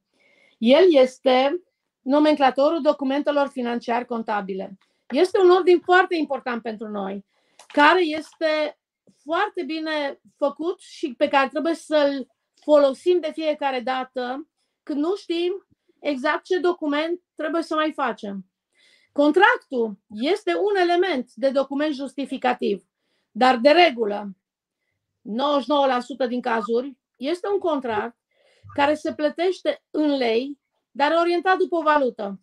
[0.59, 1.63] El este
[2.01, 4.79] nomenclatorul documentelor financiar contabile.
[5.09, 7.25] Este un ordin foarte important pentru noi,
[7.67, 8.79] care este
[9.23, 12.27] foarte bine făcut și pe care trebuie să-l
[12.63, 14.49] folosim de fiecare dată
[14.83, 15.67] când nu știm
[15.99, 18.52] exact ce document trebuie să mai facem.
[19.13, 22.85] Contractul este un element de document justificativ,
[23.31, 24.31] dar de regulă,
[26.25, 28.17] 99% din cazuri, este un contract
[28.75, 30.61] care se plătește în lei
[30.93, 32.41] dar orientat după o valută.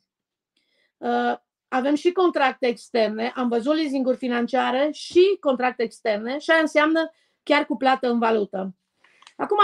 [0.97, 1.33] Uh,
[1.67, 7.11] avem și contracte externe, am văzut leasinguri financiare și contracte externe și aia înseamnă
[7.43, 8.75] chiar cu plată în valută.
[9.37, 9.57] Acum,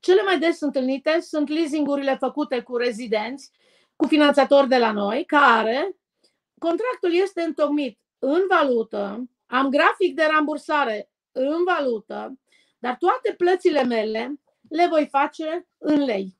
[0.00, 3.50] cele mai des întâlnite sunt leasingurile făcute cu rezidenți,
[3.96, 5.96] cu finanțatori de la noi, care
[6.58, 12.38] contractul este întocmit în valută, am grafic de rambursare în valută,
[12.78, 16.38] dar toate plățile mele le voi face în lei.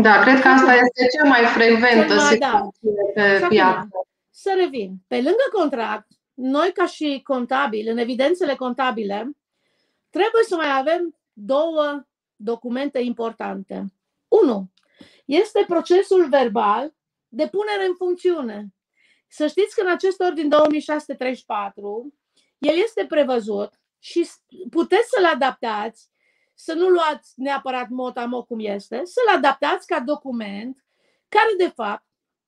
[0.00, 2.68] Da, cred că asta este cea mai frecventă mai, da.
[3.14, 3.88] pe piață.
[4.30, 4.96] Să revin.
[5.06, 9.30] Pe lângă contract, noi ca și contabili, în evidențele contabile,
[10.10, 13.84] trebuie să mai avem două documente importante.
[14.28, 14.70] Unu,
[15.24, 16.94] este procesul verbal
[17.28, 18.66] de punere în funcțiune.
[19.34, 22.14] Să știți că în acest ordin 2634,
[22.58, 24.28] el este prevăzut și
[24.70, 26.10] puteți să-l adaptați
[26.54, 30.84] să nu luați neapărat motamo cum este, să-l adaptați ca document
[31.28, 32.06] care de fapt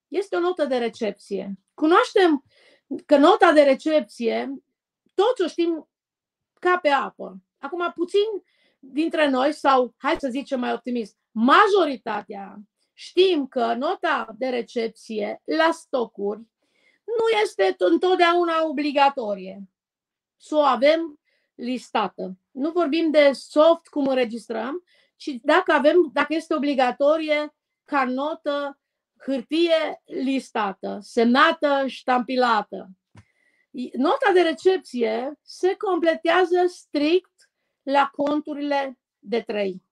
[0.09, 1.55] este o notă de recepție.
[1.75, 2.45] Cunoaștem
[3.07, 4.63] că nota de recepție
[5.15, 5.89] toți o știm
[6.61, 7.37] ca pe apă.
[7.59, 8.27] Acum, puțin
[8.79, 12.57] dintre noi, sau hai să zicem mai optimist, majoritatea
[12.93, 16.53] știm că nota de recepție la stocuri
[17.05, 19.63] nu este întotdeauna obligatorie
[20.37, 21.21] să o avem
[21.55, 22.37] listată.
[22.51, 24.85] Nu vorbim de soft cum înregistrăm,
[25.17, 28.79] ci dacă avem, dacă este obligatorie ca notă
[29.25, 32.89] hârtie listată, semnată, ștampilată.
[33.93, 37.51] Nota de recepție se completează strict
[37.83, 39.83] la conturile de 3.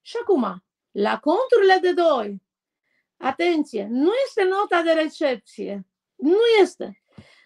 [0.00, 2.42] Și acum, la conturile de 2,
[3.16, 5.86] atenție, nu este nota de recepție.
[6.18, 7.02] Nu este.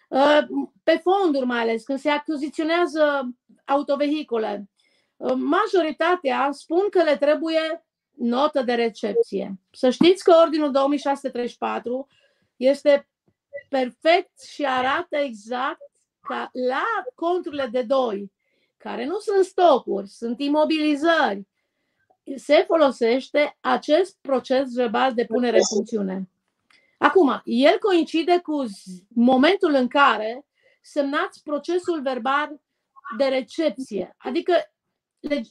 [0.09, 0.39] Uh,
[0.83, 3.29] pe fonduri mai ales, când se achiziționează
[3.65, 4.69] autovehicule,
[5.17, 9.59] uh, majoritatea spun că le trebuie notă de recepție.
[9.71, 12.07] Să știți că Ordinul 2634
[12.55, 13.07] este
[13.69, 16.83] perfect și arată exact ca la
[17.15, 18.31] conturile de doi,
[18.77, 21.47] care nu sunt stocuri, sunt imobilizări,
[22.35, 26.29] se folosește acest proces verbal de punere în funcțiune.
[27.03, 28.65] Acum, el coincide cu
[29.07, 30.45] momentul în care
[30.81, 32.61] semnați procesul verbal
[33.17, 34.53] de recepție, adică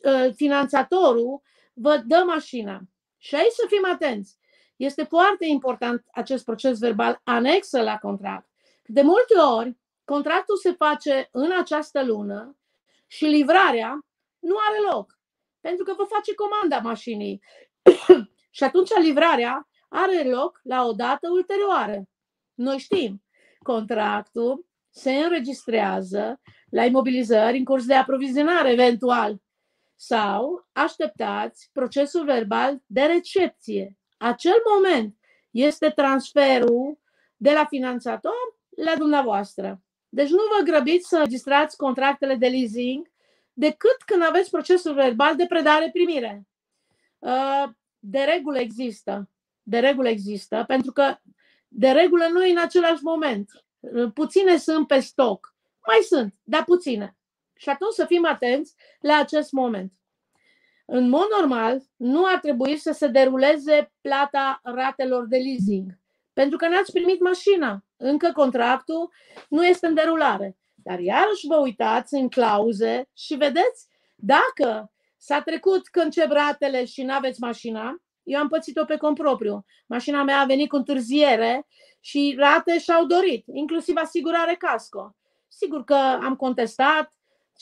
[0.05, 2.81] ă, finanțatorul vă dă mașina.
[3.17, 4.39] Și aici să fim atenți.
[4.77, 8.49] Este foarte important acest proces verbal anexă la contract.
[8.87, 12.57] De multe ori, contractul se face în această lună
[13.07, 14.07] și livrarea
[14.39, 15.19] nu are loc.
[15.61, 17.43] Pentru că vă face comanda mașinii.
[18.57, 22.03] și atunci livrarea are loc la o dată ulterioară.
[22.55, 23.23] Noi știm,
[23.63, 29.37] contractul se înregistrează la imobilizări în curs de aprovizionare eventual
[29.97, 33.99] sau așteptați procesul verbal de recepție.
[34.17, 35.17] Acel moment
[35.51, 36.99] este transferul
[37.37, 39.83] de la finanțator la dumneavoastră.
[40.09, 43.11] Deci nu vă grăbiți să registrați contractele de leasing
[43.53, 46.47] decât când aveți procesul verbal de predare-primire.
[47.19, 47.65] Uh,
[47.99, 49.32] de regulă există.
[49.63, 51.17] De regulă există, pentru că
[51.69, 53.65] de regulă nu e în același moment.
[54.15, 55.55] Puține sunt pe stoc.
[55.87, 57.17] Mai sunt, dar puține.
[57.55, 59.93] Și atunci să fim atenți la acest moment.
[60.85, 65.99] În mod normal, nu ar trebui să se deruleze plata ratelor de leasing,
[66.33, 67.85] pentru că n-ați primit mașina.
[67.97, 69.13] Încă contractul
[69.49, 70.57] nu este în derulare.
[70.75, 77.03] Dar iarăși vă uitați în clauze și vedeți dacă s-a trecut când încep ratele și
[77.03, 79.65] nu aveți mașina, eu am pățit-o pe compropriu.
[79.87, 81.67] Mașina mea a venit cu întârziere
[82.01, 85.17] și rate și-au dorit, inclusiv asigurare casco.
[85.49, 87.13] Sigur că am contestat,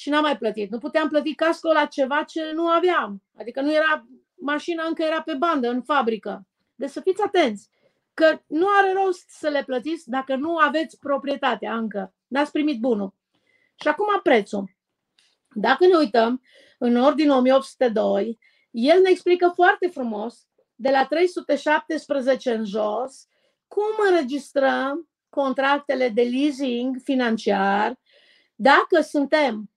[0.01, 0.70] și n-am mai plătit.
[0.70, 3.23] Nu puteam plăti casco la ceva ce nu aveam.
[3.38, 6.46] Adică nu era, mașina încă era pe bandă, în fabrică.
[6.75, 7.68] Deci să fiți atenți
[8.14, 12.14] că nu are rost să le plătiți dacă nu aveți proprietatea încă.
[12.27, 13.14] N-ați primit bunul.
[13.75, 14.77] Și acum prețul.
[15.55, 16.42] Dacă ne uităm
[16.79, 18.38] în ordine 1802,
[18.70, 20.49] el ne explică foarte frumos
[20.81, 23.27] de la 317 în jos
[23.69, 27.99] cum înregistrăm contractele de leasing financiar
[28.55, 29.71] dacă suntem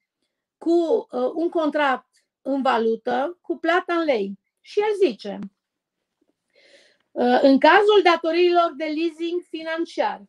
[0.57, 2.07] cu uh, un contract
[2.41, 4.39] în valută cu plata în lei.
[4.61, 5.39] Și el zice,
[7.11, 10.21] uh, în cazul datoriilor de leasing financiar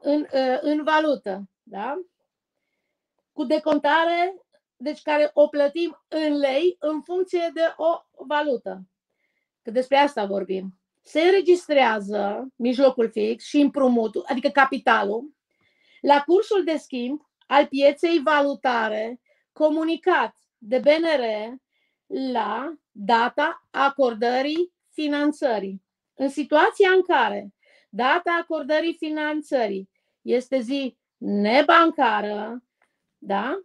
[0.00, 2.02] în, uh, în valută, da?
[3.32, 4.36] cu decontare,
[4.76, 8.82] deci care o plătim în lei în funcție de o valută.
[9.62, 10.80] Că despre asta vorbim.
[11.02, 15.34] Se înregistrează mijlocul fix și împrumutul, adică capitalul,
[16.00, 19.20] la cursul de schimb al pieței valutare
[19.52, 21.54] comunicat de BNR
[22.32, 25.82] la data acordării finanțării.
[26.14, 27.54] În situația în care
[27.88, 29.90] data acordării finanțării
[30.22, 32.62] este zi nebancară,
[33.18, 33.62] da?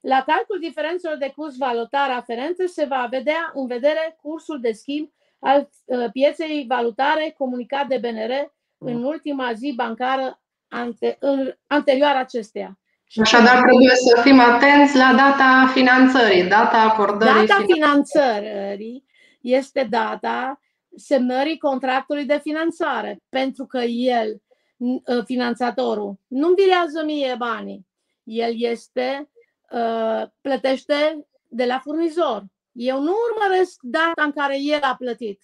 [0.00, 5.12] la calcul diferențelor de curs valutar aferente se va vedea în vedere cursul de schimb
[5.38, 12.78] al uh, pieței valutare comunicat de BNR în ultima zi bancară ante, în, anterioară acesteia.
[13.20, 17.46] Așadar, trebuie să fim atenți la data finanțării, data acordării.
[17.46, 19.04] Data finanțării
[19.40, 20.60] este data
[20.96, 24.42] semnării contractului de finanțare, pentru că el,
[25.06, 27.86] ă, finanțatorul, nu învirează mie banii.
[28.22, 29.30] El este,
[29.72, 32.44] ă, plătește de la furnizor.
[32.80, 35.42] Eu nu urmăresc data în care el a plătit.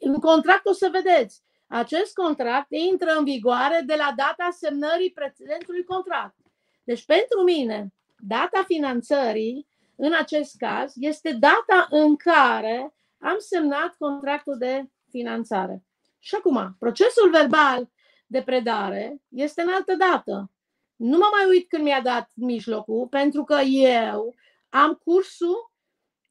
[0.00, 5.84] În contract o să vedeți, acest contract intră în vigoare de la data semnării precedentului
[5.84, 6.36] contract.
[6.84, 14.56] Deci, pentru mine, data finanțării, în acest caz, este data în care am semnat contractul
[14.58, 15.84] de finanțare.
[16.18, 17.90] Și acum, procesul verbal
[18.26, 20.50] de predare este în altă dată.
[20.96, 24.34] Nu mă mai uit când mi-a dat mijlocul, pentru că eu
[24.68, 25.69] am cursul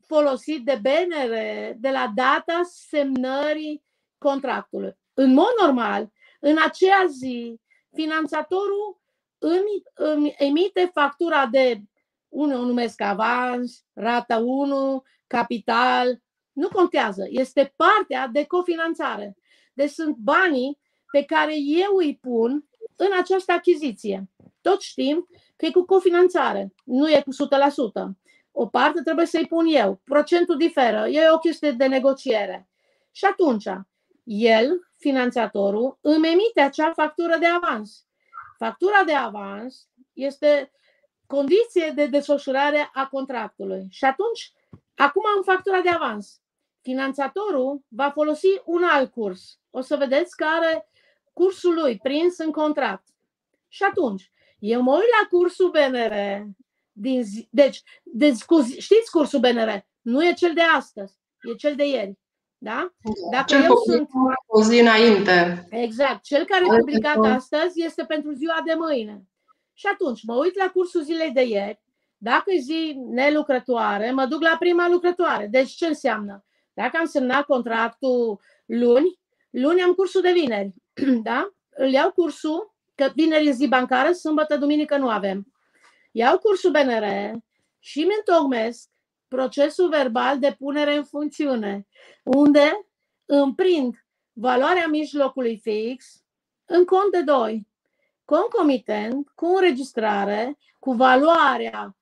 [0.09, 1.33] folosit de BNR
[1.75, 3.83] de la data semnării
[4.17, 4.97] contractului.
[5.13, 7.59] În mod normal, în aceea zi,
[7.93, 9.01] finanțatorul
[9.37, 11.81] îmi, îmi emite factura de,
[12.29, 19.37] unul o numesc avans, rata 1, capital, nu contează, este partea de cofinanțare.
[19.73, 20.79] Deci sunt banii
[21.11, 24.29] pe care eu îi pun în această achiziție.
[24.61, 28.17] Toți știm că e cu cofinanțare, nu e cu 100%.
[28.61, 30.01] O parte trebuie să-i pun eu.
[30.03, 32.69] Procentul diferă, e o chestie de negociere.
[33.11, 33.65] Și atunci,
[34.23, 38.05] el, finanțatorul, îmi emite acea factură de avans.
[38.57, 40.71] Factura de avans este
[41.25, 43.87] condiție de desfășurare a contractului.
[43.89, 44.53] Și atunci,
[44.95, 46.41] acum am factura de avans.
[46.81, 49.59] Finanțatorul va folosi un alt curs.
[49.69, 50.89] O să vedeți care
[51.33, 53.07] cursul lui prins în contract.
[53.67, 56.45] Și atunci, eu mă uit la cursul BNR.
[57.01, 58.37] Din zi, deci, deci,
[58.77, 59.85] știți cursul BNR?
[60.01, 61.13] Nu e cel de astăzi,
[61.51, 62.17] e cel de ieri.
[62.57, 62.93] Da?
[63.31, 64.09] Dacă cel eu sunt.
[64.47, 65.67] O zi înainte.
[65.69, 66.23] Exact.
[66.23, 69.23] Cel care e publicat astăzi este pentru ziua de mâine.
[69.73, 71.81] Și atunci mă uit la cursul zilei de ieri.
[72.17, 75.47] Dacă e zi nelucrătoare, mă duc la prima lucrătoare.
[75.47, 76.45] Deci ce înseamnă?
[76.73, 79.19] Dacă am semnat contractul luni,
[79.49, 80.73] luni am cursul de vineri.
[81.23, 81.53] Da?
[81.69, 85.53] Îl iau cursul, că vineri e zi bancară, sâmbătă, duminică nu avem.
[86.19, 87.31] Iau cursul BNR
[87.79, 88.89] și mi întocmesc
[89.27, 91.87] procesul verbal de punere în funcțiune,
[92.23, 92.87] unde
[93.25, 96.23] împrind valoarea mijlocului fix
[96.65, 97.67] în cont de 2,
[98.25, 101.97] concomitent cu înregistrare cu valoarea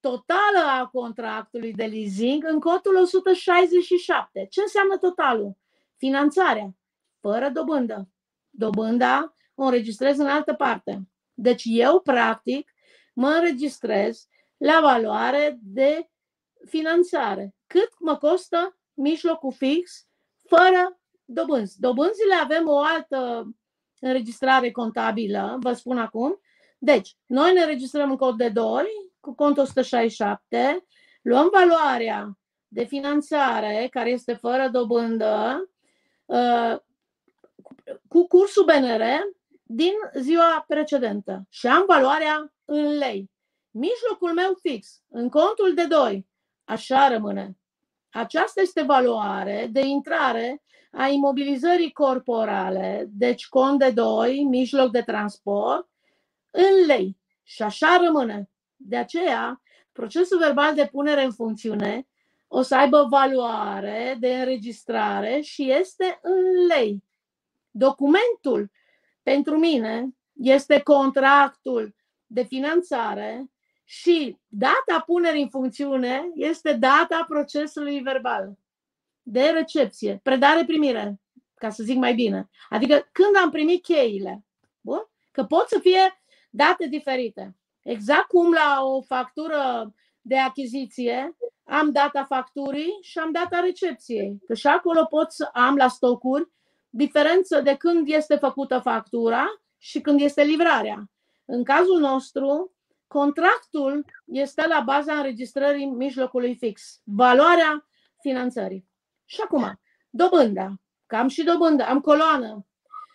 [0.00, 4.46] totală a contractului de leasing în contul 167.
[4.50, 5.56] Ce înseamnă totalul?
[5.96, 6.74] Finanțarea,
[7.20, 8.08] fără dobândă.
[8.50, 11.08] Dobânda o înregistrez în altă parte.
[11.34, 12.72] Deci eu, practic,
[13.18, 16.08] mă înregistrez la valoare de
[16.66, 17.54] finanțare.
[17.66, 20.06] Cât mă costă mijlocul fix
[20.46, 21.80] fără dobânzi.
[21.80, 23.48] Dobânzile avem o altă
[24.00, 26.40] înregistrare contabilă, vă spun acum.
[26.78, 28.84] Deci, noi ne înregistrăm în cod de 2
[29.20, 30.84] cu cont 167,
[31.22, 32.38] luăm valoarea
[32.68, 35.68] de finanțare care este fără dobândă
[36.24, 36.76] uh,
[38.08, 39.02] cu cursul BNR
[39.62, 43.30] din ziua precedentă și am valoarea în lei.
[43.70, 46.26] Mijlocul meu fix, în contul de 2,
[46.68, 47.56] Așa rămâne.
[48.10, 55.88] Aceasta este valoare de intrare a imobilizării corporale, deci cont de 2, mijloc de transport,
[56.50, 57.16] în lei.
[57.42, 58.50] Și așa rămâne.
[58.76, 59.62] De aceea,
[59.92, 62.06] procesul verbal de punere în funcțiune
[62.48, 67.04] o să aibă valoare de înregistrare și este în lei.
[67.70, 68.70] Documentul
[69.22, 71.94] pentru mine este contractul
[72.28, 73.50] de finanțare
[73.84, 78.58] și data punerii în funcțiune este data procesului verbal
[79.22, 81.20] de recepție, predare-primire,
[81.54, 82.48] ca să zic mai bine.
[82.68, 84.44] Adică când am primit cheile.
[84.80, 85.08] Bun?
[85.30, 87.56] Că pot să fie date diferite.
[87.82, 94.38] Exact cum la o factură de achiziție am data facturii și am data recepției.
[94.46, 96.48] Că și acolo pot să am la stocuri
[96.88, 99.46] diferență de când este făcută factura
[99.78, 101.10] și când este livrarea.
[101.50, 102.72] În cazul nostru,
[103.08, 107.88] Contractul este la baza înregistrării mijlocului fix, valoarea
[108.20, 108.88] finanțării.
[109.24, 109.80] Și acum,
[110.10, 110.74] dobânda,
[111.06, 112.66] că am și dobândă, am coloană.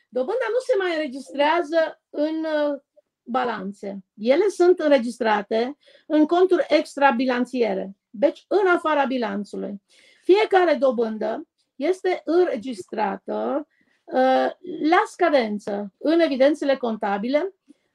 [0.09, 2.79] Dobânda nu se mai înregistrează în uh,
[3.23, 4.03] balanțe.
[4.13, 5.77] Ele sunt înregistrate
[6.07, 9.81] în conturi extrabilanțiere, deci în afara bilanțului.
[10.23, 13.67] Fiecare dobândă este înregistrată
[14.03, 14.49] uh,
[14.89, 17.53] la scadență în evidențele contabile,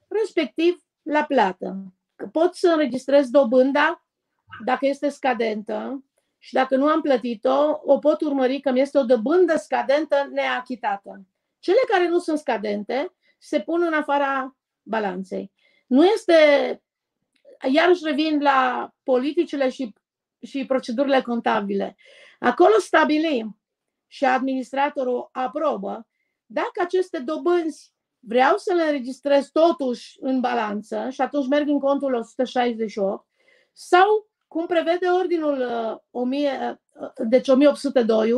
[0.08, 1.94] respectiv la plată.
[2.32, 4.04] Pot să înregistrez dobânda
[4.64, 6.04] dacă este scadentă
[6.38, 11.26] și dacă nu am plătit-o, o pot urmări că mi este o dobândă scadentă neachitată.
[11.58, 15.52] Cele care nu sunt scadente se pun în afara balanței.
[15.86, 16.34] Nu este,
[17.72, 19.92] iarăși revin la politicile și,
[20.42, 21.96] și procedurile contabile.
[22.38, 23.60] Acolo stabilim
[24.06, 26.06] și administratorul aprobă
[26.46, 27.92] dacă aceste dobânzi
[28.28, 33.26] vreau să le înregistrez totuși în balanță și atunci merg în contul 168
[33.72, 35.64] sau, cum prevede ordinul
[36.10, 38.30] 1000, uh, uh, deci 1802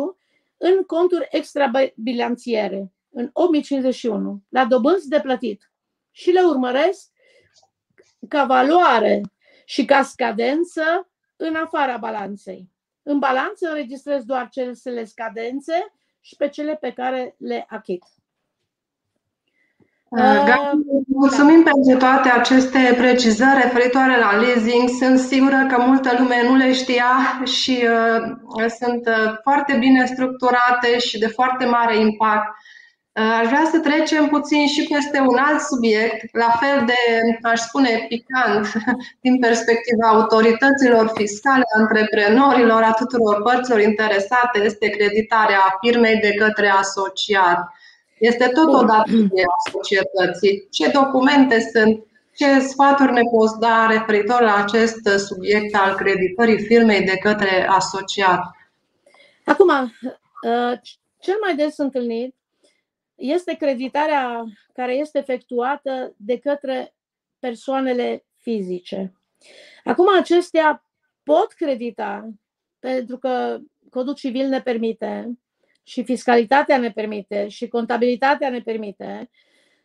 [0.57, 5.73] în conturi extrabilanțiere, în 8051, la dobânzi de plătit.
[6.11, 7.11] Și le urmăresc
[8.29, 9.21] ca valoare
[9.65, 12.71] și ca scadență în afara balanței.
[13.03, 18.05] În balanță înregistrez doar cele scadențe și pe cele pe care le achit.
[20.11, 20.71] Uh,
[21.07, 21.71] mulțumim da.
[21.71, 24.89] pentru toate aceste precizări referitoare la leasing.
[25.01, 30.99] Sunt sigură că multă lume nu le știa și uh, sunt uh, foarte bine structurate
[30.99, 32.49] și de foarte mare impact.
[33.13, 37.03] Uh, aș vrea să trecem puțin și peste un alt subiect, la fel de,
[37.43, 38.73] aș spune, picant
[39.25, 47.59] din perspectiva autorităților fiscale, antreprenorilor, a tuturor părților interesate, este creditarea firmei de către asociat.
[48.21, 50.67] Este tot o datorie a societății.
[50.71, 52.05] Ce documente sunt?
[52.37, 58.41] Ce sfaturi ne poți da referitor la acest subiect al creditării firmei de către asociat?
[59.45, 60.79] Acum, uh,
[61.19, 62.35] cel mai des întâlnit
[63.15, 66.95] este creditarea care este efectuată de către
[67.39, 69.13] persoanele fizice.
[69.85, 70.85] Acum, acestea
[71.23, 72.29] pot credita,
[72.79, 73.59] pentru că
[73.91, 75.39] codul civil ne permite,
[75.83, 79.31] și fiscalitatea ne permite, și contabilitatea ne permite.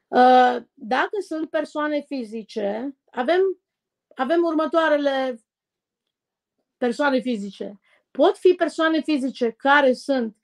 [0.08, 3.42] Uh, dacă sunt persoane fizice, avem,
[4.16, 5.40] avem următoarele
[6.78, 7.80] persoane fizice.
[8.12, 10.36] Pot fi persoane fizice care sunt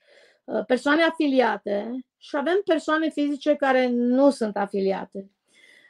[0.43, 5.31] uh, persoane afiliate și avem persoane fizice care nu sunt afiliate.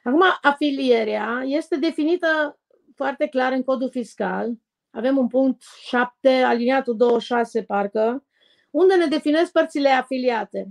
[0.04, 2.58] Acum, afilierea este definită
[2.94, 4.52] foarte clar în codul fiscal.
[4.90, 8.24] Avem un punct 7, aliniatul 26, parcă,
[8.72, 10.68] unde ne definesc părțile afiliate.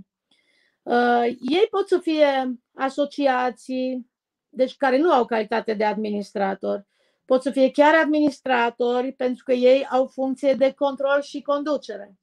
[0.82, 4.10] Uh, ei pot să fie asociații,
[4.48, 6.86] deci care nu au calitate de administrator,
[7.24, 12.16] pot să fie chiar administratori, pentru că ei au funcție de control și conducere.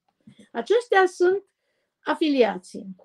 [0.51, 1.43] Acestea sunt
[2.03, 2.95] afiliații.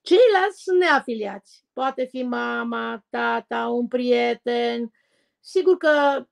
[0.00, 1.64] Ceilalți sunt neafiliați.
[1.72, 4.92] Poate fi mama, tata, un prieten.
[5.40, 6.26] Sigur că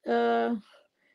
[0.00, 0.56] uh,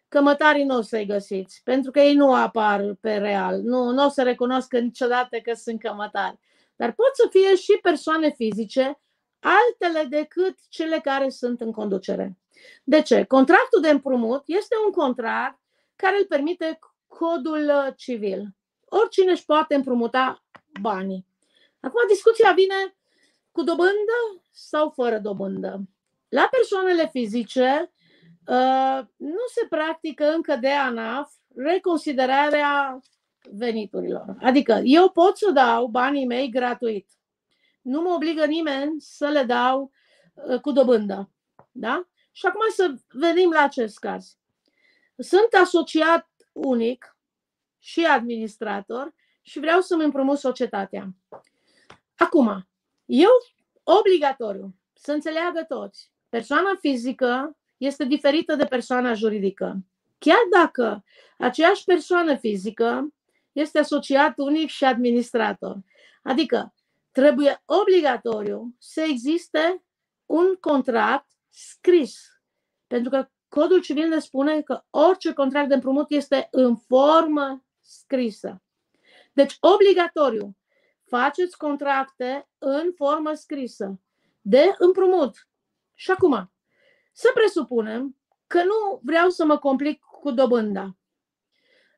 [0.08, 3.62] cămătarii nu o să-i găsiți, pentru că ei nu apar pe real.
[3.62, 6.40] Nu, nu o să recunoscă niciodată că sunt cămătari.
[6.76, 9.00] Dar pot să fie și persoane fizice,
[9.40, 12.38] altele decât cele care sunt în conducere.
[12.84, 13.24] De ce?
[13.24, 15.60] Contractul de împrumut este un contract
[15.96, 18.56] care îl permite codul uh, civil.
[18.86, 20.46] Oricine își poate împrumuta
[20.82, 21.26] banii.
[21.80, 22.96] Acum discuția vine
[23.52, 25.82] cu dobândă sau fără dobândă.
[26.30, 27.97] La persoanele fizice uh,
[29.16, 33.00] nu se practică încă de ANAF reconsiderarea
[33.52, 34.36] veniturilor.
[34.42, 37.10] Adică eu pot să dau banii mei gratuit.
[37.82, 39.92] Nu mă obligă nimeni să le dau
[40.34, 41.32] uh, cu dobândă.
[41.72, 42.08] Da?
[42.32, 44.38] Și acum să venim la acest caz.
[45.18, 47.18] Sunt asociat unic
[47.80, 51.08] și administrator și vreau să-mi împrumut societatea.
[52.18, 52.68] Acum,
[53.06, 53.30] eu
[53.84, 59.78] obligatoriu să înțeleagă toți, persoana fizică este diferită de persoana juridică.
[60.18, 61.04] Chiar dacă
[61.38, 63.14] aceeași persoană fizică
[63.52, 65.78] este asociat unic și administrator.
[66.24, 66.74] Adică
[67.12, 69.84] trebuie obligatoriu să existe
[70.26, 72.42] un contract scris.
[72.88, 78.62] Pentru că codul civil ne spune că orice contract de împrumut este în formă scrisă.
[79.34, 80.58] Deci, obligatoriu,
[81.06, 84.00] faceți contracte în formă scrisă
[84.42, 85.48] de împrumut.
[85.94, 86.52] Și acum,
[87.18, 88.16] să presupunem
[88.48, 90.98] că nu vreau să mă complic cu dobânda.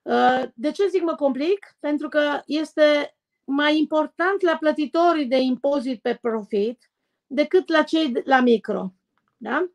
[0.02, 1.76] Uh, de ce zic mă complic?
[1.80, 6.92] Pentru că este mai important la plătitorii de impozit pe profit
[7.28, 8.94] decât la cei la micro.
[9.38, 9.70] Da?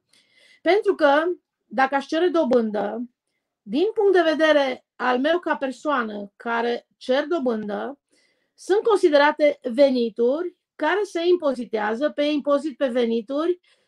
[0.63, 1.25] Pentru că
[1.65, 3.03] dacă aș cere dobândă,
[3.63, 7.99] din punct de vedere al meu ca persoană care cer dobândă,
[8.55, 13.84] sunt considerate venituri care se impozitează pe impozit pe venituri uh,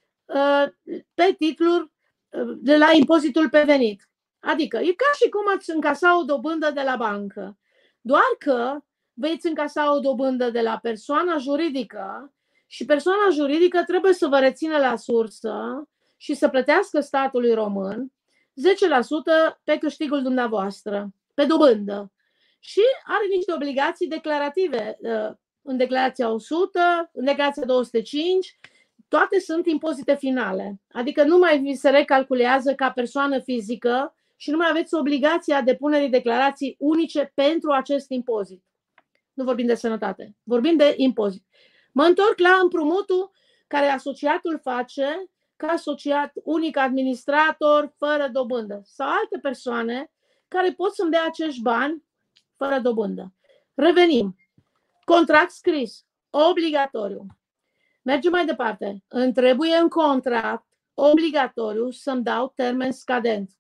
[1.14, 1.90] pe titluri
[2.28, 4.08] uh, de la impozitul pe venit.
[4.40, 7.58] Adică e ca și cum ați încasa o dobândă de la bancă,
[8.00, 8.78] doar că
[9.12, 12.34] veți încasa o dobândă de la persoana juridică
[12.66, 18.12] și persoana juridică trebuie să vă rețină la sursă și să plătească statului român
[19.52, 22.12] 10% pe câștigul dumneavoastră, pe dobândă
[22.58, 24.98] și are niște obligații declarative.
[25.00, 28.58] Uh, în declarația 100, în declarația 205,
[29.08, 30.80] toate sunt impozite finale.
[30.92, 36.08] Adică nu mai vi se recalculează ca persoană fizică și nu mai aveți obligația depunerii
[36.08, 38.64] declarații unice pentru acest impozit.
[39.32, 41.44] Nu vorbim de sănătate, vorbim de impozit.
[41.92, 43.30] Mă întorc la împrumutul
[43.66, 50.10] care asociatul face ca asociat unic administrator fără dobândă sau alte persoane
[50.48, 52.04] care pot să-mi dea acești bani
[52.56, 53.32] fără dobândă.
[53.74, 54.36] Revenim.
[55.04, 57.26] Contract scris, obligatoriu.
[58.06, 59.02] Mergem mai departe.
[59.08, 63.50] Îmi trebuie în contract obligatoriu să-mi dau termen scadent.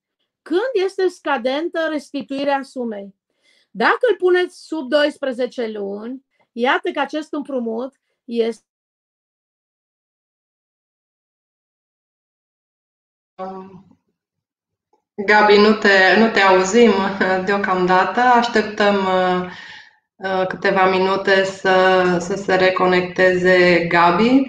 [0.42, 3.14] Când este scadentă restituirea sumei?
[3.70, 7.94] Dacă îl puneți sub 12 luni, iată că acest împrumut
[8.24, 8.64] este
[15.26, 16.92] Gabi, nu te, nu te auzim
[17.44, 18.20] deocamdată.
[18.20, 19.50] Așteptăm uh,
[20.48, 24.46] câteva minute să, să se reconecteze Gabi.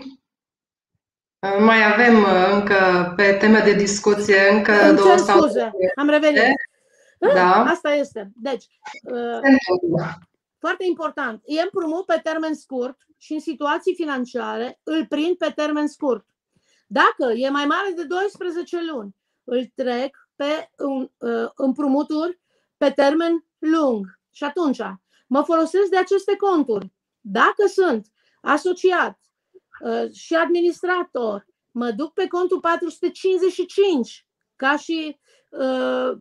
[1.39, 6.41] Uh, mai avem încă pe teme de discuție încă Îmi două sau scuze, am revenit.
[7.20, 7.63] Da.
[7.63, 8.32] Asta este.
[8.36, 8.65] Deci,
[10.59, 11.41] foarte important.
[11.45, 16.26] E împrumut pe termen scurt și în situații financiare îl prind pe termen scurt.
[16.88, 22.39] Dacă e mai mare de 12 luni, îl trec pe un, uh, împrumuturi
[22.78, 24.20] pe termen lung.
[24.32, 24.82] Și atunci
[25.28, 26.93] mă folosesc de aceste conturi.
[27.21, 28.07] Dacă sunt
[28.41, 29.19] asociat
[29.82, 35.19] uh, și administrator, mă duc pe contul 455 ca și
[35.49, 36.11] uh,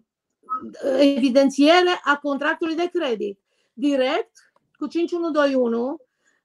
[0.98, 3.40] evidențiere a contractului de credit.
[3.72, 4.30] Direct
[4.78, 5.96] cu 5121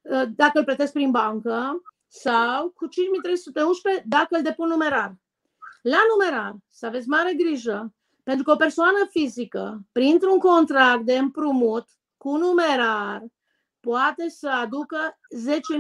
[0.02, 5.16] uh, dacă îl plătesc prin bancă sau cu 5311 dacă îl depun numerar.
[5.82, 7.94] La numerar, să aveți mare grijă,
[8.24, 11.88] pentru că o persoană fizică, printr-un contract de împrumut
[12.22, 13.24] cu numerar,
[13.80, 15.18] poate să aducă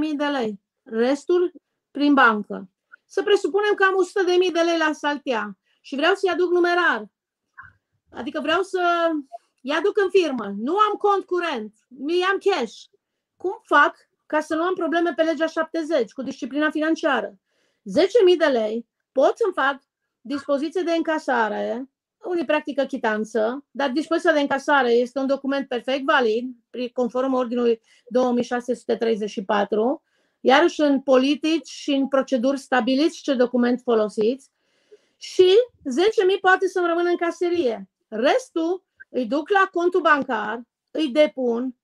[0.09, 0.61] 10.000 de lei.
[0.83, 1.53] Restul
[1.91, 2.69] prin bancă.
[3.05, 3.93] Să presupunem că am
[4.47, 7.05] 100.000 de lei la saltea și vreau să-i aduc numerar.
[8.11, 10.53] Adică vreau să-i aduc în firmă.
[10.57, 12.75] Nu am cont curent, mi am cash.
[13.35, 17.39] Cum fac ca să nu am probleme pe legea 70 cu disciplina financiară?
[18.29, 19.81] 10.000 de lei pot să-mi fac
[20.21, 21.90] dispoziție de încasare,
[22.23, 26.55] unii practică chitanță, dar dispoziția de încasare este un document perfect valid,
[26.93, 30.03] conform ordinului 2634,
[30.39, 34.49] iarăși în politici și în proceduri stabiliți ce document folosiți
[35.17, 35.49] și
[36.33, 37.89] 10.000 poate să-mi rămână în caserie.
[38.07, 40.61] Restul îi duc la contul bancar,
[40.91, 41.75] îi depun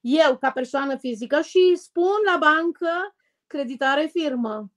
[0.00, 3.14] eu ca persoană fizică și spun la bancă
[3.46, 4.70] creditare firmă.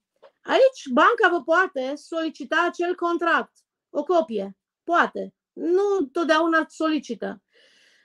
[0.44, 3.52] Aici banca vă poate solicita acel contract,
[3.90, 4.58] o copie,
[4.90, 5.34] poate.
[5.54, 7.42] Nu totdeauna solicită.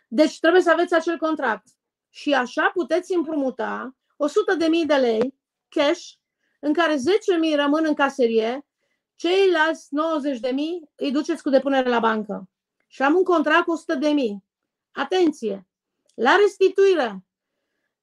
[0.09, 1.67] Deci trebuie să aveți acel contract.
[2.11, 5.35] Și așa puteți împrumuta 100.000 de lei
[5.69, 6.13] cash
[6.61, 7.01] în care 10.000
[7.57, 8.67] rămân în caserie,
[9.15, 9.89] ceilalți
[10.43, 10.51] 90.000
[10.95, 12.49] îi duceți cu depunere la bancă.
[12.87, 14.15] Și am un contract cu 100.000.
[14.93, 15.67] Atenție!
[16.15, 17.25] La restituire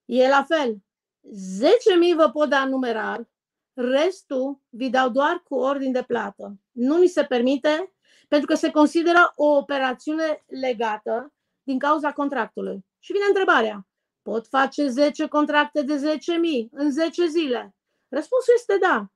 [0.05, 0.75] e la fel.
[0.75, 3.31] 10.000 vă pot da numerar,
[3.73, 6.59] Restul vi dau doar cu ordin de plată.
[6.71, 7.90] Nu ni se permite
[8.31, 12.85] pentru că se consideră o operațiune legată din cauza contractului.
[12.99, 13.87] Și vine întrebarea,
[14.21, 16.17] pot face 10 contracte de
[16.63, 17.75] 10.000 în 10 zile?
[18.07, 19.11] Răspunsul este da.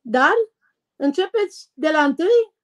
[0.00, 0.32] Dar
[0.96, 2.14] începeți de la 1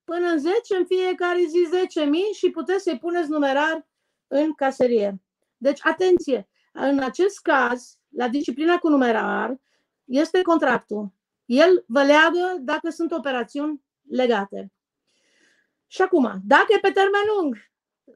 [0.04, 1.66] până în 10 în fiecare zi
[2.04, 3.86] 10.000 și puteți să-i puneți numerar
[4.26, 5.20] în caserie.
[5.56, 9.60] Deci, atenție, în acest caz, la disciplina cu numerar,
[10.04, 11.12] este contractul.
[11.44, 14.72] El vă leagă dacă sunt operațiuni legate.
[15.94, 17.56] Și acum, dacă e pe termen lung,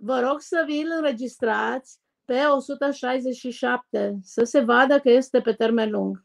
[0.00, 6.24] vă rog să vi-l înregistrați pe 167, să se vadă că este pe termen lung.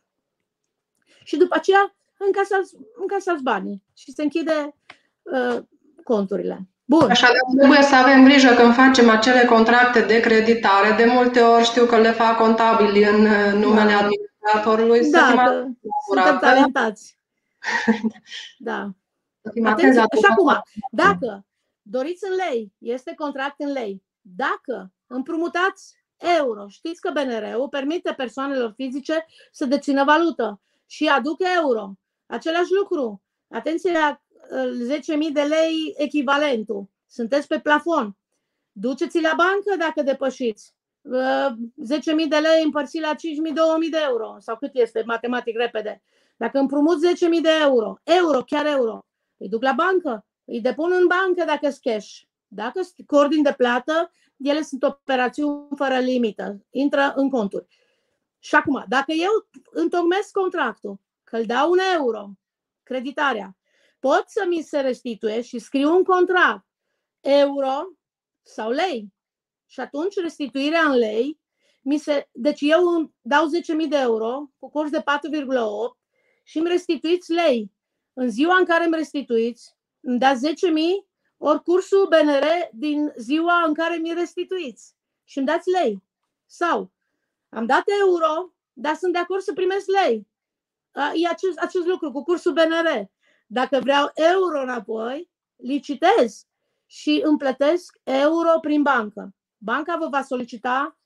[1.24, 4.76] Și după aceea încasați, încasați banii și se închide
[5.22, 5.64] uh,
[6.04, 6.68] conturile.
[6.86, 7.10] Bun.
[7.10, 7.28] Așa
[7.58, 10.96] trebuie să avem grijă când facem acele contracte de creditare.
[10.96, 13.22] De multe ori știu că le fac contabili în
[13.60, 14.08] numele da
[14.40, 15.66] creatorului da, să că
[16.08, 17.18] suntem talentați.
[18.70, 18.94] da.
[19.64, 21.46] Atenție, și acum, dacă
[21.82, 25.96] doriți în lei, este contract în lei, dacă împrumutați
[26.40, 31.92] euro, știți că BNR-ul permite persoanelor fizice să dețină valută și aduc euro.
[32.26, 33.22] Același lucru.
[33.50, 34.22] Atenție la
[35.28, 36.86] 10.000 de lei echivalentul.
[37.08, 38.18] Sunteți pe plafon.
[38.72, 40.74] Duceți la bancă dacă depășiți.
[41.04, 43.16] 10.000 de lei împărțit la 5.000,
[43.86, 46.02] 2.000 de euro sau cât este matematic repede.
[46.38, 46.98] Dacă împrumut
[47.36, 49.06] 10.000 de euro, euro, chiar euro,
[49.44, 52.22] îi duc la bancă, îi depun în bancă dacă sunt cash.
[52.48, 57.66] Dacă sunt cu ordin de plată, ele sunt operațiuni fără limită, intră în conturi.
[58.40, 62.30] Și acum, dacă eu întocmesc contractul, că îl dau un euro,
[62.84, 63.58] creditarea,
[64.00, 66.66] pot să mi se restituie și scriu un contract
[67.22, 67.98] euro
[68.42, 69.14] sau lei
[69.66, 71.40] și atunci restituirea în lei,
[71.82, 73.46] mi se, deci eu dau
[73.84, 75.04] 10.000 de euro cu curs de 4,8
[76.44, 77.72] și îmi restituiți lei.
[78.14, 80.54] În ziua în care îmi restituiți, îmi dați 10.000
[81.38, 86.04] ori cursul BNR din ziua în care mi restituiți și îmi dați lei.
[86.46, 86.92] Sau
[87.50, 90.28] am dat euro, dar sunt de acord să primesc lei.
[91.14, 93.10] E acest, acest lucru cu cursul BNR.
[93.48, 96.46] Dacă vreau euro înapoi, licitez
[96.86, 99.34] și îmi plătesc euro prin bancă
[99.64, 100.98] banca vă va solicita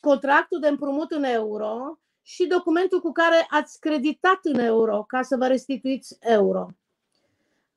[0.00, 5.36] contractul de împrumut în euro și documentul cu care ați creditat în euro ca să
[5.36, 6.66] vă restituiți euro.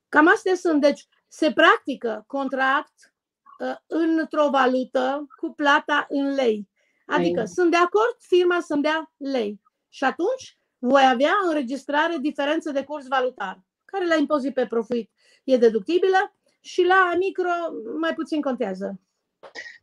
[0.10, 0.82] Cam astea sunt.
[0.82, 3.14] Deci se practică contract
[3.60, 6.70] uh, într-o valută cu plata în lei.
[7.06, 7.47] Adică Ei.
[7.47, 9.62] sunt de acord firma să-mi dea lei.
[9.89, 15.12] Și atunci voi avea înregistrare diferență de curs valutar, care la impozit pe profit
[15.43, 17.50] e deductibilă și la micro
[18.00, 19.00] mai puțin contează.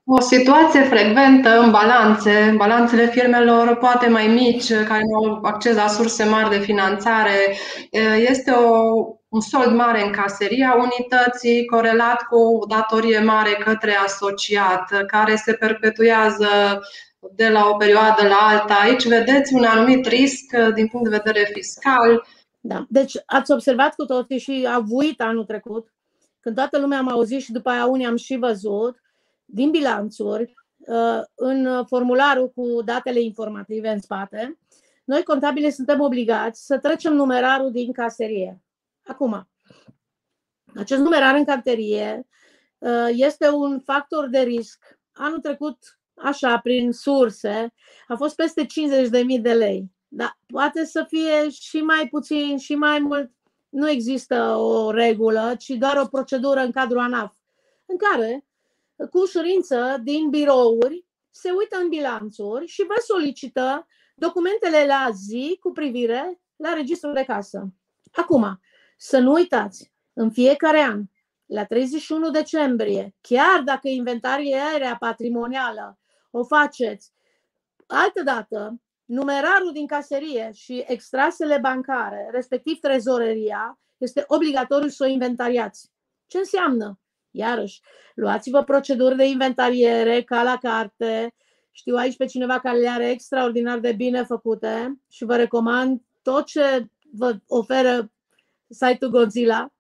[0.09, 5.75] O situație frecventă în balanțe, în balanțele firmelor poate mai mici, care nu au acces
[5.75, 7.57] la surse mari de finanțare,
[8.29, 8.93] este o,
[9.29, 15.53] un sold mare în caseria unității corelat cu o datorie mare către asociat, care se
[15.53, 16.81] perpetuează
[17.35, 18.75] de la o perioadă la alta.
[18.75, 22.27] Aici vedeți un anumit risc din punct de vedere fiscal.
[22.61, 22.85] Da.
[22.89, 25.93] Deci ați observat cu toții și a vuit anul trecut,
[26.41, 29.05] când toată lumea am auzit și după aia unii am și văzut,
[29.47, 34.59] din bilanțuri, uh, în formularul cu datele informative în spate,
[35.05, 38.63] noi contabile suntem obligați să trecem numerarul din caserie.
[39.05, 39.49] Acum,
[40.75, 42.27] acest numerar în carterie
[42.79, 44.99] uh, este un factor de risc.
[45.13, 47.73] Anul trecut, așa, prin surse,
[48.09, 49.91] a fost peste 50.000 de lei.
[50.09, 53.31] Dar poate să fie și mai puțin, și mai mult.
[53.69, 57.35] Nu există o regulă, ci doar o procedură în cadrul ANAF,
[57.87, 58.46] în care
[59.11, 65.73] cu ușurință din birouri, se uită în bilanțuri și vă solicită documentele la zi cu
[65.73, 67.73] privire la registrul de casă.
[68.13, 68.61] Acum,
[68.97, 71.03] să nu uitați, în fiecare an,
[71.47, 75.99] la 31 decembrie, chiar dacă inventariarea patrimonială
[76.31, 77.13] o faceți
[77.87, 85.91] altă dată, numerarul din caserie și extrasele bancare, respectiv trezoreria, este obligatoriu să o inventariați.
[86.27, 86.99] Ce înseamnă?
[87.37, 87.81] Iarăși,
[88.15, 91.35] luați-vă proceduri de inventariere ca la carte.
[91.71, 96.45] Știu aici pe cineva care le are extraordinar de bine făcute și vă recomand tot
[96.45, 98.13] ce vă oferă
[98.69, 99.73] site-ul Godzilla.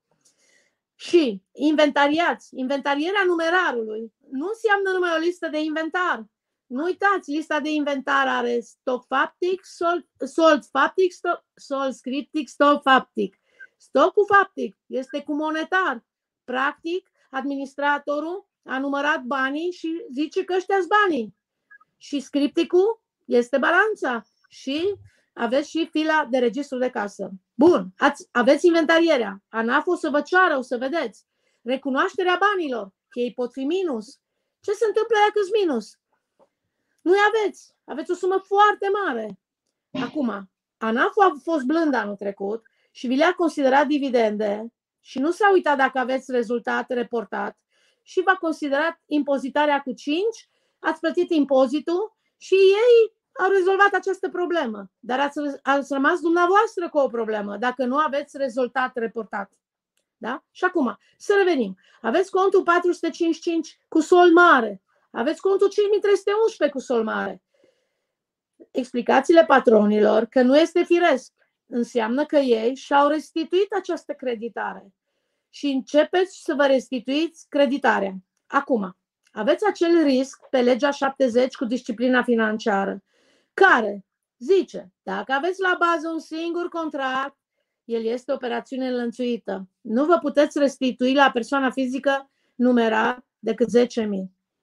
[0.94, 2.48] Și inventariați.
[2.58, 6.26] Inventarierea numerarului nu înseamnă numai o listă de inventar.
[6.66, 12.82] Nu uitați, lista de inventar are stock faptic, sold, sold faptic, stock, sold scriptic, stock
[12.82, 13.40] faptic.
[13.76, 16.04] Stocul faptic este cu monetar.
[16.44, 21.36] Practic, administratorul a numărat banii și zice că ăștia banii.
[21.96, 24.94] Și scripticul este balanța și
[25.32, 27.30] aveți și fila de registru de casă.
[27.54, 29.42] Bun, ați, aveți inventarierea.
[29.48, 31.26] ANAF o să vă ceară, o să vedeți.
[31.62, 34.18] Recunoașterea banilor, că ei pot fi minus.
[34.60, 35.98] Ce se întâmplă dacă sunt minus?
[37.06, 37.74] nu aveți.
[37.84, 39.38] Aveți o sumă foarte mare.
[40.04, 44.72] Acum, ANAF a fost blând anul trecut și vi le-a considerat dividende
[45.06, 47.58] și nu s-a uitat dacă aveți rezultat reportat
[48.02, 50.22] și v-a considerat impozitarea cu 5,
[50.78, 54.90] ați plătit impozitul și ei au rezolvat această problemă.
[54.98, 59.52] Dar ați, ați rămas dumneavoastră cu o problemă dacă nu aveți rezultat reportat.
[60.16, 60.44] Da?
[60.50, 61.78] Și acum, să revenim.
[62.00, 64.82] Aveți contul 455 cu sol mare.
[65.10, 67.42] Aveți contul 5311 cu sol mare.
[68.70, 71.32] Explicațiile patronilor că nu este firesc
[71.66, 74.92] înseamnă că ei și-au restituit această creditare
[75.50, 78.14] și începeți să vă restituiți creditarea.
[78.46, 78.96] Acum,
[79.32, 83.02] aveți acel risc pe legea 70 cu disciplina financiară,
[83.54, 84.04] care
[84.38, 87.36] zice, dacă aveți la bază un singur contract,
[87.84, 89.68] el este operațiune înlănțuită.
[89.80, 93.86] Nu vă puteți restitui la persoana fizică numerar decât 10.000.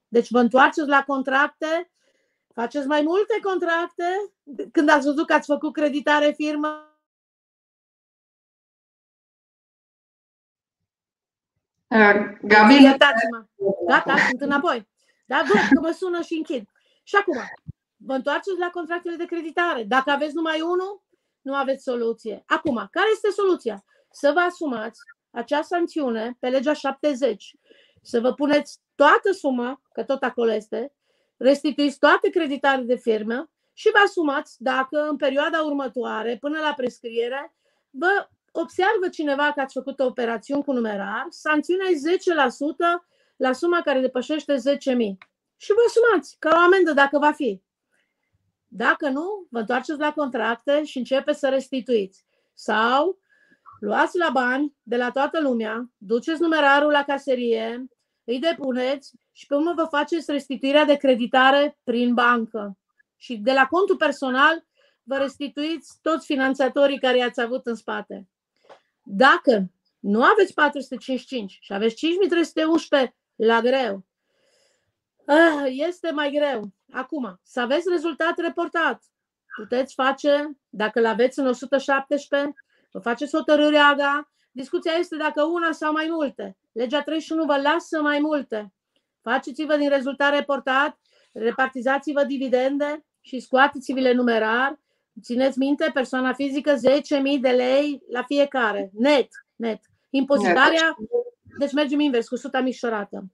[0.08, 1.90] Deci vă întoarceți la contracte,
[2.54, 4.04] faceți mai multe contracte,
[4.72, 6.93] când ați văzut că ați făcut creditare firmă,
[12.42, 13.44] Gabi, iertați-mă.
[13.86, 14.88] Gata, sunt înapoi.
[15.26, 16.68] Da, văd că mă sună și închid.
[17.02, 17.36] Și acum,
[17.96, 19.82] vă întoarceți la contractele de creditare.
[19.82, 21.02] Dacă aveți numai unul,
[21.40, 22.42] nu aveți soluție.
[22.46, 23.84] Acum, care este soluția?
[24.10, 27.56] Să vă asumați acea sancțiune pe legea 70,
[28.02, 30.92] să vă puneți toată suma, că tot acolo este,
[31.36, 37.54] restituiți toate creditare de firmă și vă asumați dacă în perioada următoare, până la prescriere,
[37.90, 38.28] vă
[38.60, 42.18] observă cineva că ați făcut o operațiune cu numerar, sancțiunea e
[42.98, 43.04] 10%
[43.36, 44.60] la suma care depășește 10.000.
[45.56, 47.62] Și vă sumați ca o amendă dacă va fi.
[48.68, 52.24] Dacă nu, vă întoarceți la contracte și începeți să restituiți.
[52.54, 53.18] Sau
[53.80, 57.86] luați la bani de la toată lumea, duceți numerarul la caserie,
[58.24, 62.78] îi depuneți și pe urmă vă faceți restituirea de creditare prin bancă.
[63.16, 64.64] Și de la contul personal
[65.02, 68.28] vă restituiți toți finanțatorii care i-ați avut în spate.
[69.04, 74.04] Dacă nu aveți 455 și aveți 5311 la greu,
[75.26, 76.72] ah, este mai greu.
[76.92, 79.02] Acum, să aveți rezultat reportat.
[79.56, 82.54] Puteți face, dacă îl aveți în 117,
[82.92, 86.56] vă faceți hotărârea AGA, discuția este dacă una sau mai multe.
[86.72, 88.72] Legea 31 vă lasă mai multe.
[89.22, 90.98] Faceți-vă din rezultat reportat,
[91.32, 94.80] repartizați-vă dividende și scoateți-vi-le numerar.
[95.22, 96.80] Țineți minte, persoana fizică 10.000
[97.40, 99.80] de lei la fiecare, net, net.
[100.10, 100.96] Impozitarea,
[101.58, 103.24] deci mergem invers, cu suta micșorată.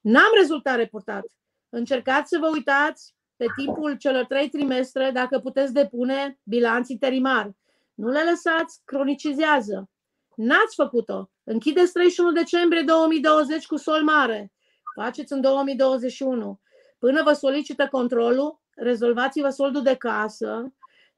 [0.00, 1.24] N-am rezultat reportat.
[1.68, 7.54] Încercați să vă uitați pe timpul celor trei trimestre dacă puteți depune bilanț interimar.
[7.94, 9.90] Nu le lăsați, cronicizează.
[10.36, 11.30] N-ați făcut-o.
[11.44, 14.52] Închideți 31 decembrie 2020 cu sol mare.
[14.94, 16.60] Faceți în 2021.
[16.98, 20.72] Până vă solicită controlul, rezolvați-vă soldul de casă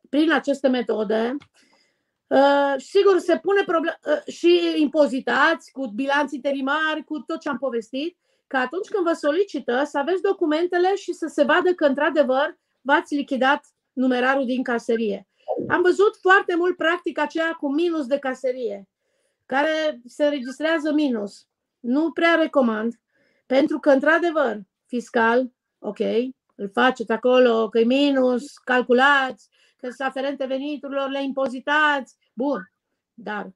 [0.08, 1.36] prin aceste metode.
[2.26, 7.58] Uh, sigur, se pune problem- uh, și impozitați cu bilanț interimar, cu tot ce am
[7.58, 12.58] povestit, că atunci când vă solicită să aveți documentele și să se vadă că într-adevăr
[12.80, 15.26] v-ați lichidat numerarul din caserie.
[15.68, 18.88] Am văzut foarte mult practic aceea cu minus de caserie,
[19.46, 21.46] care se înregistrează minus.
[21.80, 22.94] Nu prea recomand,
[23.46, 25.98] pentru că, într-adevăr, fiscal, ok,
[26.54, 29.48] îl faceți acolo, că e minus, calculați,
[29.78, 32.72] că sunt aferente veniturilor, le impozitați, bun,
[33.14, 33.50] dar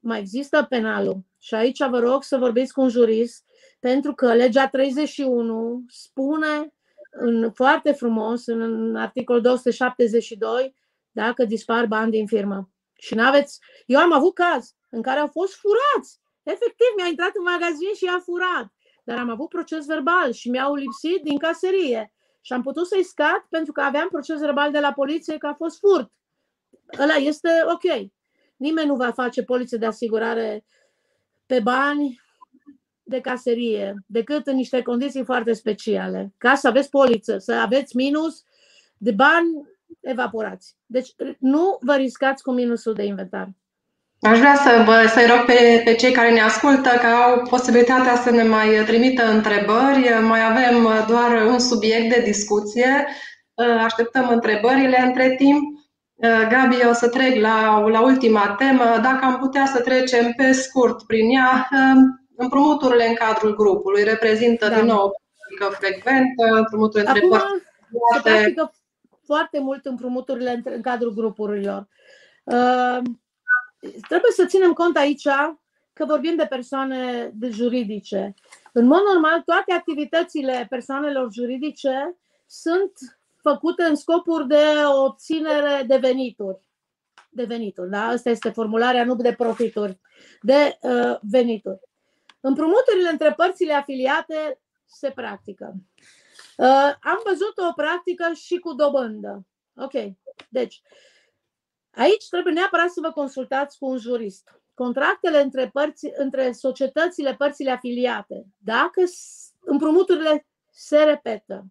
[0.00, 1.24] mai există penalul.
[1.38, 3.44] Și aici vă rog să vorbiți cu un jurist
[3.80, 6.74] pentru că legea 31 spune
[7.10, 10.74] în, foarte frumos, în articolul 272,
[11.10, 12.70] dacă dispar bani din firmă.
[12.94, 13.60] Și n-aveți...
[13.86, 16.20] Eu am avut caz în care au fost furați.
[16.42, 18.72] Efectiv, mi-a intrat în magazin și i-a furat.
[19.04, 22.12] Dar am avut proces verbal și mi-au lipsit din caserie.
[22.44, 25.54] Și am putut să-i scad pentru că aveam proces verbal de la poliție că a
[25.54, 26.12] fost furt.
[27.00, 28.10] Ăla este ok.
[28.56, 30.64] Nimeni nu va face poliție de asigurare
[31.46, 32.20] pe bani
[33.02, 36.34] de caserie, decât în niște condiții foarte speciale.
[36.38, 38.44] Ca să aveți poliță, să aveți minus
[38.96, 39.68] de bani
[40.00, 40.76] evaporați.
[40.86, 43.50] Deci nu vă riscați cu minusul de inventar.
[44.22, 48.16] Aș vrea să vă, să-i rog pe, pe cei care ne ascultă că au posibilitatea
[48.16, 50.08] să ne mai trimită întrebări.
[50.22, 53.06] Mai avem doar un subiect de discuție.
[53.84, 55.80] Așteptăm întrebările între timp.
[56.48, 58.84] Gabi, o să trec la, la ultima temă.
[59.02, 61.68] Dacă am putea să trecem pe scurt prin ea,
[62.36, 64.74] Împrumuturile în cadrul grupului reprezintă da.
[64.74, 67.46] din nou o practică frecventă, împrumuturi între părți.
[68.14, 68.72] Se practică
[69.24, 71.88] foarte mult împrumuturile în cadrul grupurilor.
[72.44, 72.98] Uh,
[74.08, 75.26] trebuie să ținem cont aici
[75.92, 78.34] că vorbim de persoane de juridice.
[78.72, 82.16] În mod normal, toate activitățile persoanelor juridice
[82.46, 82.92] sunt
[83.36, 84.64] făcute în scopuri de
[85.04, 86.70] obținere de venituri.
[87.30, 88.06] De venituri, da?
[88.06, 90.00] Asta este formularea, nu de profituri,
[90.40, 91.80] de uh, venituri.
[92.40, 95.74] Împrumuturile între părțile afiliate se practică.
[96.56, 99.46] Uh, am văzut o practică și cu dobândă.
[99.76, 99.92] Ok.
[100.48, 100.82] Deci,
[101.94, 104.60] aici trebuie neapărat să vă consultați cu un jurist.
[104.74, 109.02] Contractele între, părți, între societățile, părțile afiliate, dacă
[109.60, 111.64] împrumuturile se repetă,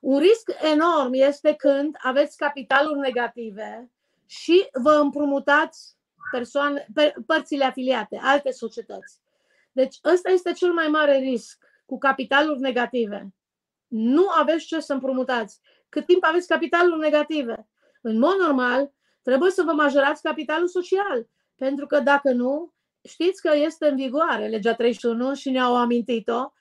[0.00, 3.90] un risc enorm este când aveți capitaluri negative
[4.26, 5.96] și vă împrumutați
[6.30, 6.86] persoane,
[7.26, 9.20] părțile afiliate, alte societăți.
[9.72, 13.34] Deci ăsta este cel mai mare risc cu capitaluri negative.
[13.86, 15.60] Nu aveți ce să împrumutați.
[15.88, 17.68] Cât timp aveți capitaluri negative?
[18.00, 18.92] În mod normal,
[19.22, 21.28] trebuie să vă majorați capitalul social.
[21.56, 26.52] Pentru că dacă nu, știți că este în vigoare legea 31 și ne-au amintit-o,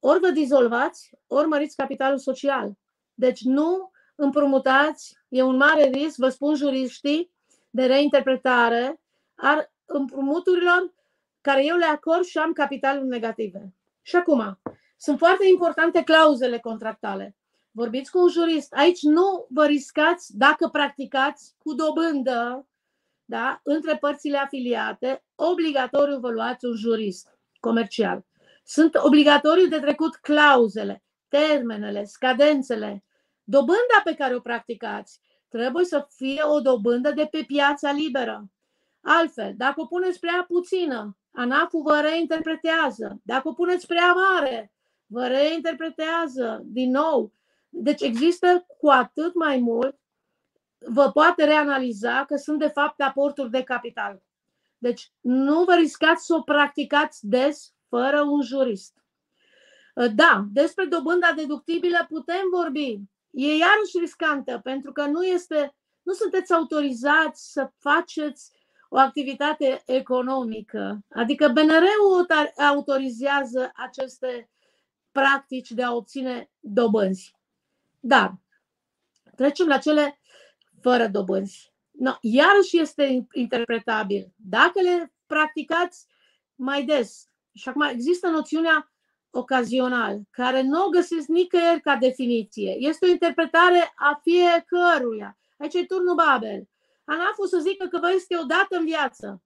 [0.00, 2.72] ori vă dizolvați, ori măriți capitalul social.
[3.14, 7.32] Deci nu împrumutați, e un mare risc, vă spun juriștii,
[7.70, 9.00] de reinterpretare
[9.34, 10.94] a împrumuturilor
[11.40, 13.74] care eu le acord și am capitalul negative.
[14.02, 14.60] Și acum,
[14.96, 17.36] sunt foarte importante clauzele contractale.
[17.74, 18.72] Vorbiți cu un jurist.
[18.72, 22.66] Aici nu vă riscați dacă practicați cu dobândă
[23.24, 28.24] da, între părțile afiliate, obligatoriu vă luați un jurist comercial.
[28.64, 33.04] Sunt obligatoriu de trecut clauzele, termenele, scadențele.
[33.44, 38.50] Dobânda pe care o practicați trebuie să fie o dobândă de pe piața liberă.
[39.00, 43.20] Altfel, dacă o puneți prea puțină, ANAF-ul vă reinterpretează.
[43.22, 44.72] Dacă o puneți prea mare,
[45.06, 47.32] vă reinterpretează din nou.
[47.74, 49.98] Deci există cu atât mai mult,
[50.78, 54.22] vă poate reanaliza că sunt de fapt aporturi de capital.
[54.78, 58.96] Deci nu vă riscați să o practicați des fără un jurist.
[60.14, 63.00] Da, despre dobânda deductibilă putem vorbi.
[63.30, 68.50] E iarăși riscantă pentru că nu este, nu sunteți autorizați să faceți
[68.88, 70.98] o activitate economică.
[71.08, 72.26] Adică BNR-ul
[72.68, 74.50] autorizează aceste
[75.12, 77.40] practici de a obține dobânzi.
[78.04, 78.34] Dar
[79.36, 80.20] trecem la cele
[80.80, 81.72] fără dobânzi.
[81.90, 84.32] No, iarăși este interpretabil.
[84.36, 86.06] Dacă le practicați
[86.54, 87.28] mai des.
[87.54, 88.92] Și acum există noțiunea
[89.30, 92.76] ocazional, care nu o găsiți nicăieri ca definiție.
[92.78, 95.38] Este o interpretare a fiecăruia.
[95.58, 96.68] Aici e turnul Babel.
[97.04, 99.42] Anaful să zică că vă este o dată în viață.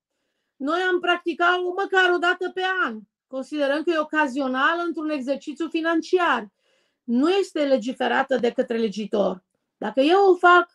[0.56, 3.00] Noi am practicat măcar o dată pe an.
[3.26, 6.48] Considerăm că e ocazional într-un exercițiu financiar.
[7.06, 9.44] Nu este legiferată de către legitor.
[9.76, 10.68] Dacă eu o fac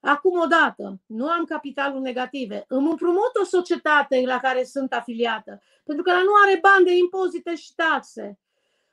[0.00, 5.62] acum o dată, nu am capitalul negative, îmi împrumut o societate la care sunt afiliată,
[5.84, 8.38] pentru că ea nu are bani de impozite și taxe.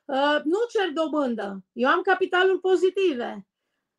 [0.05, 1.63] Uh, nu cer dobândă.
[1.73, 3.47] Eu am capitalul pozitive.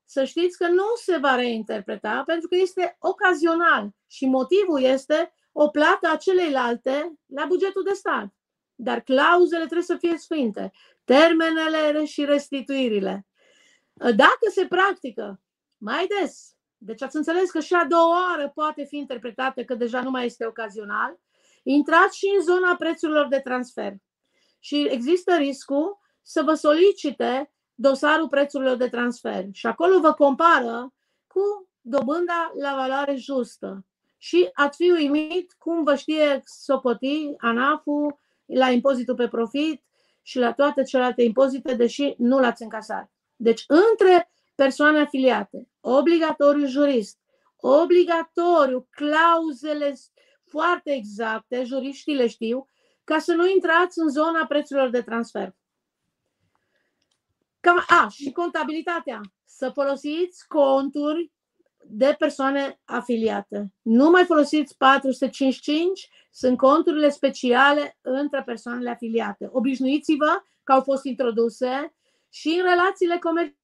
[0.04, 5.68] Să știți că nu se va reinterpreta pentru că este ocazional și motivul este o
[5.68, 8.34] plată a celeilalte la bugetul de stat.
[8.74, 10.72] Dar clauzele trebuie să fie sfinte,
[11.04, 13.26] termenele și restituirile.
[13.92, 15.40] Uh, dacă se practică
[15.76, 20.02] mai des, deci ați înțeles că și a doua oară poate fi interpretată că deja
[20.02, 21.20] nu mai este ocazional,
[21.62, 23.94] intrați și în zona prețurilor de transfer
[24.58, 30.94] și există riscul să vă solicite dosarul prețurilor de transfer și acolo vă compară
[31.26, 33.84] cu dobânda la valoare justă.
[34.18, 39.82] Și ați fi uimit cum vă știe sopoti ANAF-ul la impozitul pe profit
[40.22, 43.10] și la toate celelalte impozite, deși nu l-ați încasat.
[43.36, 47.18] Deci, între persoane afiliate, obligatoriu jurist,
[47.56, 49.94] obligatoriu clauzele
[50.44, 52.68] foarte exacte, juriștii le știu,
[53.04, 55.54] ca să nu intrați în zona prețurilor de transfer.
[57.60, 59.20] Cam, a, și contabilitatea.
[59.44, 61.32] Să folosiți conturi
[61.96, 63.72] de persoane afiliate.
[63.82, 69.48] Nu mai folosiți 455, sunt conturile speciale între persoanele afiliate.
[69.52, 71.94] Obișnuiți-vă că au fost introduse
[72.28, 73.58] și în relațiile comerciale.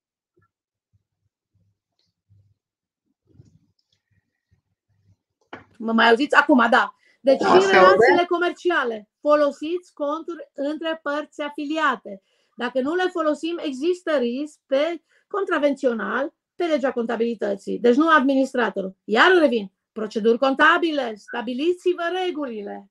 [5.79, 6.35] Mă mai auziți?
[6.35, 6.95] Acum, da.
[7.21, 12.23] Deci și în relațiile comerciale folosiți conturi între părți afiliate.
[12.57, 17.79] Dacă nu le folosim, există risc pe contravențional pe legea contabilității.
[17.79, 18.97] Deci nu administratorul.
[19.05, 19.73] Iar revin.
[19.93, 22.91] Proceduri contabile, stabiliți-vă regulile.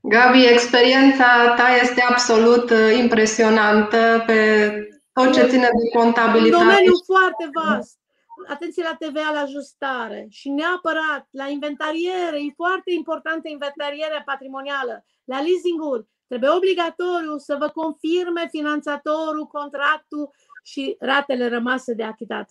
[0.00, 4.38] Gabi, experiența ta este absolut uh, impresionantă pe
[5.12, 6.62] tot ce ține de contabilitate.
[6.62, 7.98] Un domeniu foarte vast.
[8.48, 15.38] Atenție la TVA, la ajustare și neapărat la inventariere, e foarte importantă inventarierea patrimonială, la
[15.46, 20.30] leasing-uri, Trebuie obligatoriu să vă confirme finanțatorul contractul
[20.66, 22.50] și ratele rămase de achitat.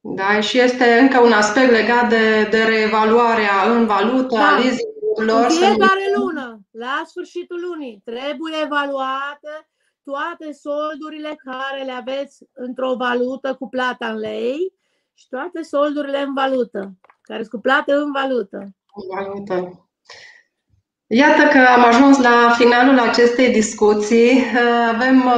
[0.00, 4.46] Da, și este încă un aspect legat de, de reevaluarea în valută da.
[4.46, 5.44] a leasing-urilor.
[5.44, 9.68] În fiecare lună, la sfârșitul lunii, trebuie evaluate
[10.02, 14.72] toate soldurile care le aveți într-o valută cu plata în lei
[15.14, 18.58] și toate soldurile în valută, care sunt cu plată în valută.
[18.94, 19.87] În valută.
[21.10, 24.44] Iată că am ajuns la finalul acestei discuții.
[24.92, 25.32] Avem,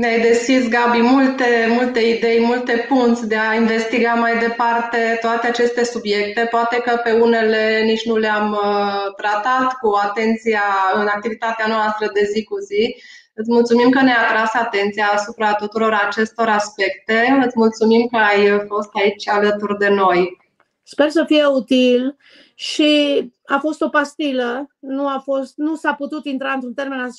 [0.00, 5.84] ne-ai deschis, Gabi, multe, multe idei, multe punți de a investiga mai departe toate aceste
[5.84, 6.48] subiecte.
[6.50, 10.62] Poate că pe unele nici nu le-am uh, tratat cu atenția
[10.94, 12.96] în activitatea noastră de zi cu zi.
[13.34, 17.40] Îți mulțumim că ne-ai atras atenția asupra tuturor acestor aspecte.
[17.44, 20.36] Îți mulțumim că ai fost aici alături de noi.
[20.82, 22.16] Sper să fie util
[22.54, 27.10] și a fost o pastilă, nu, a fost, nu s-a putut intra într-un termen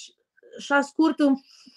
[0.58, 1.36] așa scurt în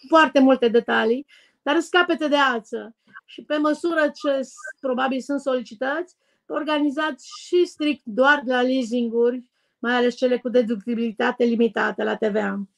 [0.08, 1.26] foarte multe detalii,
[1.62, 2.96] dar scapete de ață.
[3.24, 4.40] Și pe măsură ce
[4.80, 9.44] probabil sunt solicitați, organizați și strict doar la leasinguri,
[9.78, 12.68] mai ales cele cu deductibilitate limitată la TVA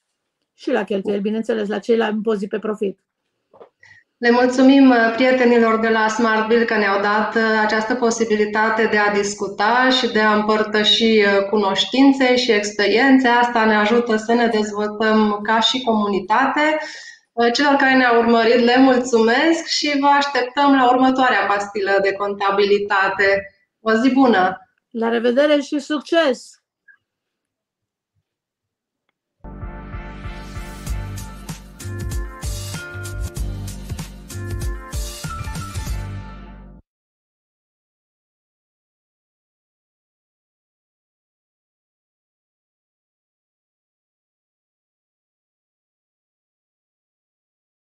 [0.52, 3.00] și la cheltuieli, bineînțeles, la cei la impozit pe profit.
[4.24, 8.96] Le mulțumim uh, prietenilor de la Smart Bill că ne-au dat uh, această posibilitate de
[8.98, 13.28] a discuta și de a împărtăși uh, cunoștințe și experiențe.
[13.28, 16.78] Asta ne ajută să ne dezvoltăm ca și comunitate.
[17.52, 23.54] Celor care ne-au urmărit le mulțumesc și vă așteptăm la următoarea pastilă de contabilitate.
[23.80, 24.58] O zi bună!
[24.90, 26.63] La revedere și succes!